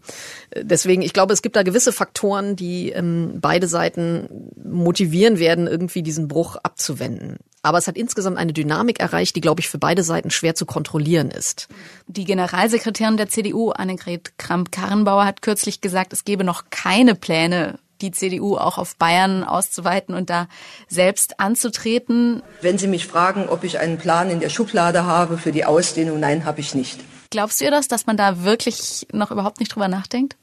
Deswegen, 0.55 1.03
ich 1.03 1.13
glaube, 1.13 1.33
es 1.33 1.43
gibt 1.43 1.57
da 1.57 1.63
gewisse 1.63 1.93
Faktoren, 1.93 2.57
die 2.57 2.91
ähm, 2.91 3.39
beide 3.41 3.69
Seiten 3.69 4.51
motivieren 4.63 5.39
werden, 5.39 5.67
irgendwie 5.67 6.03
diesen 6.03 6.29
Bruch 6.29 6.57
abzuwenden. 6.57 7.39
Aber 7.63 7.79
es 7.79 7.87
hat 7.87 7.97
insgesamt 7.97 8.39
eine 8.39 8.53
Dynamik 8.53 9.01
erreicht, 9.01 9.37
die, 9.37 9.41
glaube 9.41 9.61
ich, 9.61 9.69
für 9.69 9.79
beide 9.79 10.03
Seiten 10.03 10.31
schwer 10.31 10.55
zu 10.55 10.65
kontrollieren 10.65 11.31
ist. 11.31 11.69
Die 12.07 12.25
Generalsekretärin 12.25 13.19
der 13.19 13.29
CDU, 13.29 13.71
Annegret 13.71 14.39
Kramp-Karrenbauer, 14.39 15.27
hat 15.27 15.43
kürzlich 15.43 15.81
gesagt, 15.81 16.13
es 16.13 16.25
gebe 16.25 16.43
noch 16.43 16.65
keine 16.71 17.15
Pläne, 17.15 17.79
die 18.01 18.13
CDU 18.13 18.57
auch 18.57 18.79
auf 18.79 18.97
Bayern 18.97 19.45
auszuweiten 19.45 20.15
und 20.15 20.31
da 20.31 20.49
selbst 20.89 21.39
anzutreten. 21.39 22.43
Wenn 22.63 22.79
Sie 22.79 22.89
mich 22.89 23.07
fragen, 23.07 23.49
ob 23.49 23.63
ich 23.63 23.79
einen 23.79 23.99
Plan 23.99 24.31
in 24.31 24.41
der 24.41 24.49
Schublade 24.49 25.05
habe 25.05 25.37
für 25.37 25.53
die 25.53 25.67
Ausdehnung, 25.67 26.19
nein, 26.19 26.47
habe 26.47 26.61
ich 26.61 26.75
nicht. 26.75 26.99
Glaubst 27.31 27.61
du 27.61 27.67
ihr 27.67 27.71
das, 27.71 27.89
dass 27.89 28.07
man 28.07 28.17
da 28.17 28.43
wirklich 28.43 29.07
noch 29.13 29.31
überhaupt 29.31 29.61
nicht 29.61 29.75
drüber 29.75 29.89
nachdenkt? 29.89 30.37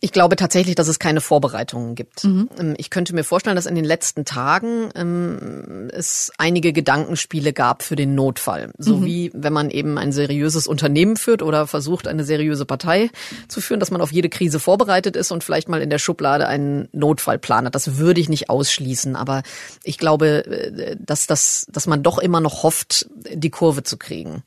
Ich 0.00 0.12
glaube 0.12 0.36
tatsächlich, 0.36 0.74
dass 0.74 0.88
es 0.88 0.98
keine 0.98 1.20
Vorbereitungen 1.20 1.94
gibt. 1.94 2.24
Ähm, 2.24 2.74
Ich 2.76 2.90
könnte 2.90 3.14
mir 3.14 3.24
vorstellen, 3.24 3.56
dass 3.56 3.66
in 3.66 3.74
den 3.74 3.84
letzten 3.84 4.24
Tagen 4.24 4.90
ähm, 4.94 5.90
es 5.92 6.30
einige 6.38 6.72
Gedankenspiele 6.72 7.52
gab 7.52 7.82
für 7.82 7.96
den 7.96 8.14
Notfall. 8.14 8.72
So 8.78 8.98
Mhm. 8.98 9.04
wie 9.04 9.30
wenn 9.34 9.52
man 9.52 9.70
eben 9.70 9.98
ein 9.98 10.12
seriöses 10.12 10.66
Unternehmen 10.66 11.16
führt 11.16 11.42
oder 11.42 11.66
versucht, 11.66 12.06
eine 12.08 12.24
seriöse 12.24 12.64
Partei 12.66 13.10
zu 13.48 13.60
führen, 13.60 13.80
dass 13.80 13.90
man 13.90 14.00
auf 14.00 14.12
jede 14.12 14.28
Krise 14.28 14.60
vorbereitet 14.60 15.16
ist 15.16 15.30
und 15.30 15.44
vielleicht 15.44 15.68
mal 15.68 15.80
in 15.82 15.90
der 15.90 15.98
Schublade 15.98 16.46
einen 16.46 16.88
Notfallplan 16.92 17.66
hat. 17.66 17.74
Das 17.74 17.96
würde 17.96 18.20
ich 18.20 18.28
nicht 18.28 18.50
ausschließen, 18.50 19.16
aber 19.16 19.42
ich 19.84 19.98
glaube, 19.98 20.44
äh, 20.46 20.96
dass, 20.98 21.26
das, 21.26 21.66
dass 21.70 21.86
man 21.86 22.02
doch 22.02 22.18
immer 22.18 22.40
noch 22.40 22.62
hofft, 22.62 23.06
die 23.32 23.50
Kurve 23.50 23.82
zu 23.82 23.96
kriegen. 23.96 24.42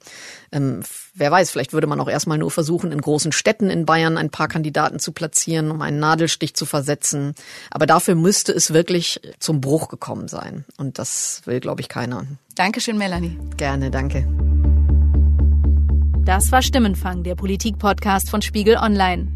Ähm, 0.51 0.81
wer 1.13 1.31
weiß, 1.31 1.49
vielleicht 1.51 1.73
würde 1.73 1.87
man 1.87 1.99
auch 1.99 2.07
erstmal 2.07 2.37
nur 2.37 2.51
versuchen, 2.51 2.91
in 2.91 3.01
großen 3.01 3.31
Städten 3.31 3.69
in 3.69 3.85
Bayern 3.85 4.17
ein 4.17 4.29
paar 4.29 4.47
Kandidaten 4.47 4.99
zu 4.99 5.11
platzieren, 5.15 5.71
um 5.71 5.81
einen 5.81 5.99
Nadelstich 5.99 6.53
zu 6.53 6.65
versetzen. 6.65 7.33
Aber 7.71 7.85
dafür 7.85 8.15
müsste 8.15 8.51
es 8.51 8.73
wirklich 8.73 9.21
zum 9.39 9.61
Bruch 9.61 9.87
gekommen 9.87 10.27
sein. 10.27 10.65
Und 10.77 10.99
das 10.99 11.41
will, 11.45 11.59
glaube 11.59 11.81
ich, 11.81 11.89
keiner. 11.89 12.25
Dankeschön, 12.55 12.97
Melanie. 12.97 13.37
Gerne, 13.57 13.89
danke. 13.89 14.27
Das 16.25 16.51
war 16.51 16.63
Stimmenfang, 16.63 17.21
der 17.21 17.35
Politik-Podcast 17.35 18.31
von 18.31 18.41
Spiegel 18.41 18.77
Online. 18.77 19.27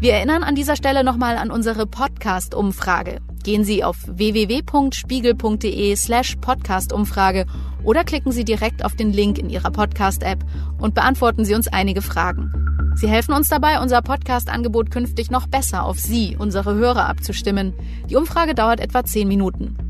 Wir 0.00 0.14
erinnern 0.14 0.42
an 0.42 0.54
dieser 0.54 0.74
Stelle 0.74 1.04
nochmal 1.04 1.36
an 1.36 1.50
unsere 1.50 1.86
Podcast-Umfrage. 1.86 3.20
Gehen 3.44 3.62
Sie 3.62 3.84
auf 3.84 3.98
www.spiegel.de 4.06 5.94
slash 5.96 6.36
Podcast-Umfrage 6.36 7.44
oder 7.84 8.04
klicken 8.04 8.32
Sie 8.32 8.46
direkt 8.46 8.86
auf 8.86 8.96
den 8.96 9.12
Link 9.12 9.36
in 9.36 9.50
Ihrer 9.50 9.70
Podcast-App 9.70 10.42
und 10.78 10.94
beantworten 10.94 11.44
Sie 11.44 11.54
uns 11.54 11.68
einige 11.68 12.00
Fragen. 12.00 12.50
Sie 12.96 13.08
helfen 13.08 13.34
uns 13.34 13.48
dabei, 13.48 13.78
unser 13.78 14.00
Podcast-Angebot 14.00 14.90
künftig 14.90 15.30
noch 15.30 15.46
besser 15.46 15.84
auf 15.84 15.98
Sie, 15.98 16.36
unsere 16.38 16.74
Hörer, 16.74 17.06
abzustimmen. 17.06 17.74
Die 18.08 18.16
Umfrage 18.16 18.54
dauert 18.54 18.80
etwa 18.80 19.04
zehn 19.04 19.28
Minuten. 19.28 19.89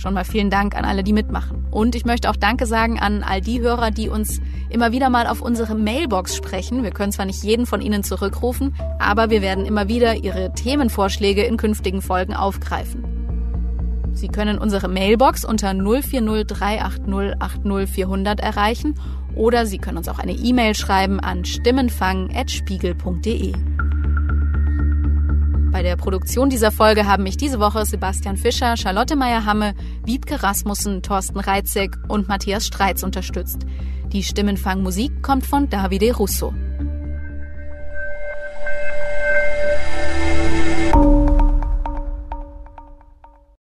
Schon 0.00 0.14
mal 0.14 0.24
vielen 0.24 0.48
Dank 0.48 0.74
an 0.74 0.86
alle, 0.86 1.04
die 1.04 1.12
mitmachen. 1.12 1.66
Und 1.70 1.94
ich 1.94 2.06
möchte 2.06 2.30
auch 2.30 2.36
Danke 2.36 2.64
sagen 2.64 2.98
an 2.98 3.22
all 3.22 3.42
die 3.42 3.60
Hörer, 3.60 3.90
die 3.90 4.08
uns 4.08 4.40
immer 4.70 4.92
wieder 4.92 5.10
mal 5.10 5.26
auf 5.26 5.42
unsere 5.42 5.74
Mailbox 5.74 6.34
sprechen. 6.34 6.82
Wir 6.82 6.90
können 6.90 7.12
zwar 7.12 7.26
nicht 7.26 7.44
jeden 7.44 7.66
von 7.66 7.82
Ihnen 7.82 8.02
zurückrufen, 8.02 8.74
aber 8.98 9.28
wir 9.28 9.42
werden 9.42 9.66
immer 9.66 9.88
wieder 9.88 10.14
Ihre 10.14 10.54
Themenvorschläge 10.54 11.42
in 11.42 11.58
künftigen 11.58 12.00
Folgen 12.00 12.32
aufgreifen. 12.32 13.04
Sie 14.14 14.28
können 14.28 14.56
unsere 14.56 14.88
Mailbox 14.88 15.44
unter 15.44 15.74
040 15.74 16.46
380 16.46 17.34
80 17.38 17.90
400 17.90 18.40
erreichen 18.40 18.94
oder 19.34 19.66
Sie 19.66 19.76
können 19.76 19.98
uns 19.98 20.08
auch 20.08 20.18
eine 20.18 20.32
E-Mail 20.32 20.74
schreiben 20.74 21.20
an 21.20 21.44
stimmenfang.spiegel.de. 21.44 23.52
Bei 25.70 25.82
der 25.82 25.96
Produktion 25.96 26.50
dieser 26.50 26.72
Folge 26.72 27.06
haben 27.06 27.22
mich 27.22 27.36
diese 27.36 27.60
Woche 27.60 27.86
Sebastian 27.86 28.36
Fischer, 28.36 28.76
Charlotte 28.76 29.14
Meyer-Hamme, 29.14 29.74
Wiebke 30.04 30.42
Rasmussen, 30.42 31.00
Thorsten 31.02 31.38
Reitzek 31.38 31.96
und 32.08 32.28
Matthias 32.28 32.66
Streitz 32.66 33.04
unterstützt. 33.04 33.66
Die 34.12 34.24
Stimmenfang-Musik 34.24 35.22
kommt 35.22 35.46
von 35.46 35.70
Davide 35.70 36.16
Russo. 36.16 36.52